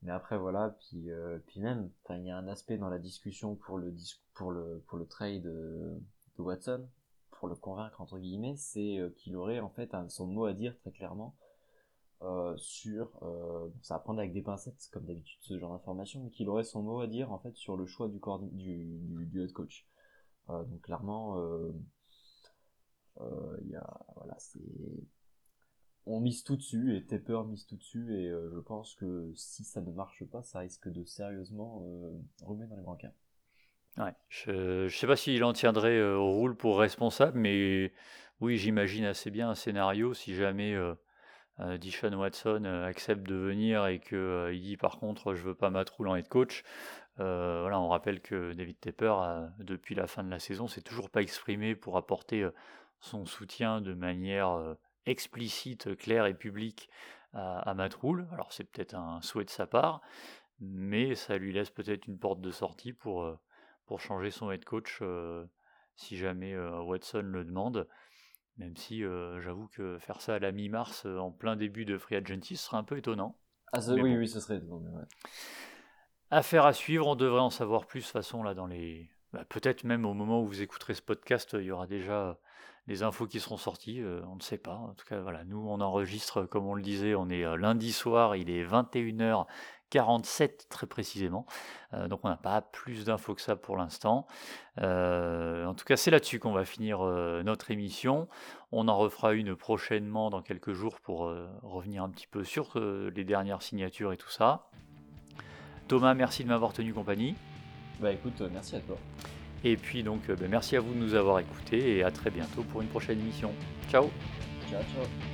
mais 0.03 0.13
après 0.13 0.39
voilà. 0.39 0.77
Puis 0.81 1.11
puis 1.47 1.61
même 1.61 1.91
enfin 2.05 2.17
il 2.17 2.27
y 2.27 2.31
a 2.31 2.37
un 2.37 2.49
aspect 2.49 2.79
dans 2.79 2.89
la 2.89 2.99
discussion 2.99 3.55
pour 3.57 3.79
le 3.79 3.95
pour 4.35 4.51
le 4.51 4.83
pour 4.87 4.99
le 4.99 5.07
trade 5.07 5.43
de 5.43 6.01
Watson 6.39 6.89
pour 7.31 7.49
le 7.49 7.55
convaincre 7.55 8.01
entre 8.01 8.19
guillemets 8.19 8.57
c'est 8.57 8.99
qu'il 9.17 9.37
aurait 9.37 9.61
en 9.61 9.71
fait 9.71 9.95
son 10.09 10.27
mot 10.27 10.47
à 10.47 10.55
dire 10.55 10.77
très 10.79 10.91
clairement 10.91 11.37
euh, 12.25 12.57
sur, 12.57 13.11
euh, 13.23 13.69
ça 13.81 13.95
va 13.95 14.01
prendre 14.01 14.21
avec 14.21 14.33
des 14.33 14.43
pincettes 14.43 14.89
comme 14.93 15.05
d'habitude 15.07 15.39
ce 15.41 15.59
genre 15.59 15.73
d'information, 15.73 16.21
mais 16.23 16.31
qu'il 16.31 16.49
aurait 16.49 16.63
son 16.63 16.83
mot 16.83 17.01
à 17.01 17.09
dire 17.09 17.33
en 17.33 17.39
fait 17.39 17.57
sur 17.57 17.77
le 17.77 17.85
choix 17.85 18.09
du, 18.09 18.21
du, 19.27 19.43
head 19.43 19.53
coach. 19.53 19.89
Euh, 20.49 20.63
donc 20.63 20.83
clairement, 20.83 21.37
y 23.65 23.77
a, 23.77 24.01
voilà, 24.17 24.37
on 26.07 26.21
mise 26.21 26.43
tout 26.43 26.57
dessus 26.57 26.97
et 26.97 27.05
Tepper 27.05 27.43
mise 27.47 27.67
tout 27.67 27.77
dessus 27.77 28.15
et 28.15 28.29
je 28.29 28.59
pense 28.59 28.95
que 28.97 29.33
si 29.35 29.65
ça 29.65 29.81
ne 29.81 29.93
marche 29.93 30.25
pas, 30.25 30.43
ça 30.43 30.59
risque 30.61 30.89
de 30.89 31.05
sérieusement 31.05 31.85
remettre 32.43 32.71
dans 32.71 32.77
les 32.77 32.83
brancards. 32.83 33.13
Ouais, 33.99 34.15
je 34.29 34.85
ne 34.85 34.89
sais 34.89 35.07
pas 35.07 35.17
s'il 35.17 35.45
en 35.45 35.53
tiendrait 35.53 36.01
au 36.03 36.31
rôle 36.31 36.57
pour 36.57 36.79
responsable, 36.79 37.39
mais 37.39 37.93
oui, 38.41 38.57
j'imagine 38.57 39.05
assez 39.05 39.31
bien 39.31 39.51
un 39.51 39.55
scénario 39.55 40.15
si 40.15 40.35
jamais 40.35 40.75
euh, 40.75 41.79
Dishon 41.79 42.13
Watson 42.15 42.65
accepte 42.65 43.23
de 43.23 43.35
venir 43.35 43.87
et 43.87 44.01
qu'il 44.01 44.61
dit 44.61 44.77
par 44.77 44.99
contre 44.99 45.35
je 45.35 45.43
veux 45.43 45.55
pas 45.55 45.71
Matt 45.71 45.93
en 46.01 46.17
head 46.17 46.27
coach. 46.27 46.65
voilà, 47.19 47.79
on 47.79 47.89
rappelle 47.89 48.21
que 48.21 48.55
David 48.55 48.81
Tepper, 48.81 49.15
depuis 49.59 49.95
la 49.95 50.09
fin 50.09 50.25
de 50.25 50.31
la 50.31 50.41
saison, 50.41 50.67
s'est 50.67 50.83
toujours 50.83 51.11
pas 51.11 51.21
exprimé 51.21 51.77
pour 51.77 51.97
apporter 51.97 52.49
son 53.03 53.27
soutien 53.27 53.81
de 53.81 53.93
manière 53.93 54.77
explicite, 55.05 55.97
claire 55.97 56.27
et 56.27 56.35
publique 56.35 56.89
à, 57.35 57.59
à 57.59 57.75
Matt 57.75 57.99
Alors 58.33 58.53
c'est 58.53 58.65
peut-être 58.65 58.95
un 58.95 59.21
souhait 59.21 59.45
de 59.45 59.51
sa 59.51 59.67
part, 59.67 60.01
mais 60.61 61.15
ça 61.15 61.37
lui 61.37 61.53
laisse 61.53 61.71
peut-être 61.71 62.07
une 62.07 62.19
porte 62.19 62.41
de 62.41 62.51
sortie 62.51 62.93
pour, 62.93 63.39
pour 63.87 64.01
changer 64.01 64.31
son 64.31 64.51
head 64.51 64.65
coach 64.65 65.03
si 65.97 66.17
jamais 66.17 66.57
Watson 66.57 67.23
le 67.25 67.45
demande. 67.45 67.89
Même 68.59 68.77
si 68.77 69.01
j'avoue 69.01 69.69
que 69.69 69.99
faire 69.99 70.21
ça 70.21 70.37
à 70.37 70.39
la 70.39 70.53
mi-mars, 70.53 71.05
en 71.05 71.33
plein 71.33 71.57
début 71.57 71.85
de 71.85 71.99
Free 71.99 72.17
Agency, 72.17 72.57
ce 72.57 72.67
serait 72.67 72.77
un 72.77 72.85
peu 72.85 72.97
étonnant. 72.97 73.37
Ah 73.73 73.81
oui, 73.89 74.17
oui, 74.17 74.29
ce 74.29 74.41
serait 74.41 74.59
étonnant. 74.59 74.83
Affaire 76.31 76.65
à 76.65 76.73
suivre, 76.73 77.07
on 77.07 77.15
devrait 77.15 77.41
en 77.41 77.51
savoir 77.51 77.87
plus 77.87 78.01
de 78.01 78.07
façon 78.07 78.43
là 78.43 78.55
dans 78.55 78.67
les. 78.67 79.11
Bah, 79.33 79.45
peut-être 79.47 79.85
même 79.85 80.07
au 80.07 80.15
moment 80.15 80.43
où 80.43 80.47
vous 80.47 80.63
écouterez 80.63 80.95
ce 80.95 81.03
podcast, 81.03 81.51
il 81.59 81.65
y 81.65 81.71
aura 81.71 81.87
déjà 81.87 82.39
les 82.87 83.03
infos 83.03 83.27
qui 83.27 83.41
seront 83.41 83.57
sorties, 83.57 84.03
on 84.29 84.37
ne 84.37 84.41
sait 84.41 84.59
pas. 84.59 84.75
En 84.75 84.95
tout 84.95 85.07
cas, 85.07 85.21
voilà, 85.21 85.45
nous 85.45 85.65
on 85.69 85.81
enregistre, 85.81 86.45
comme 86.45 86.67
on 86.67 86.75
le 86.75 86.83
disait, 86.83 87.15
on 87.15 87.29
est 87.29 87.45
lundi 87.57 87.93
soir, 87.93 88.37
il 88.37 88.51
est 88.51 88.65
21h 88.65 89.47
47 89.93 90.69
très 90.71 90.87
précisément. 90.87 91.45
Euh, 91.93 92.09
donc 92.09 92.21
on 92.23 92.29
n'a 92.31 92.37
pas 92.37 92.63
plus 92.63 93.05
d'infos 93.05 93.35
que 93.35 93.43
ça 93.43 93.57
pour 93.57 93.77
l'instant. 93.77 94.27
Euh, 94.81 95.67
en 95.67 95.75
tout 95.75 95.85
cas, 95.85 95.97
c'est 95.97 96.11
là-dessus 96.11 96.39
qu'on 96.39 96.53
va 96.53 96.65
finir 96.65 97.03
euh, 97.03 97.43
notre 97.43 97.71
émission. 97.71 98.27
On 98.73 98.89
en 98.89 98.97
refera 98.97 99.35
une 99.35 99.55
prochainement 99.55 100.31
dans 100.31 100.41
quelques 100.41 100.73
jours 100.73 100.99
pour 101.01 101.31
revenir 101.63 102.03
un 102.03 102.09
petit 102.09 102.27
peu 102.27 102.43
sur 102.43 102.73
les 102.79 103.25
dernières 103.25 103.61
signatures 103.61 104.15
et 104.15 104.17
tout 104.17 104.31
ça. 104.31 104.71
Thomas, 105.89 106.15
merci 106.15 106.43
de 106.43 106.49
m'avoir 106.49 106.73
tenu 106.73 106.95
compagnie. 106.95 107.35
Bah 108.01 108.13
écoute, 108.13 108.41
merci 108.51 108.77
à 108.77 108.81
toi. 108.81 108.97
Et 109.65 109.77
puis 109.77 110.03
donc, 110.03 110.21
bah, 110.29 110.47
merci 110.49 110.77
à 110.77 110.81
vous 110.81 110.93
de 110.93 110.99
nous 110.99 111.15
avoir 111.15 111.39
écoutés 111.39 111.99
et 111.99 112.05
à 112.05 112.11
très 112.11 112.31
bientôt 112.31 112.63
pour 112.63 112.83
une 112.83 112.89
prochaine 112.89 113.21
émission. 113.21 113.53
Ciao 113.91 114.11
Ciao, 114.71 114.81
ciao 114.95 115.32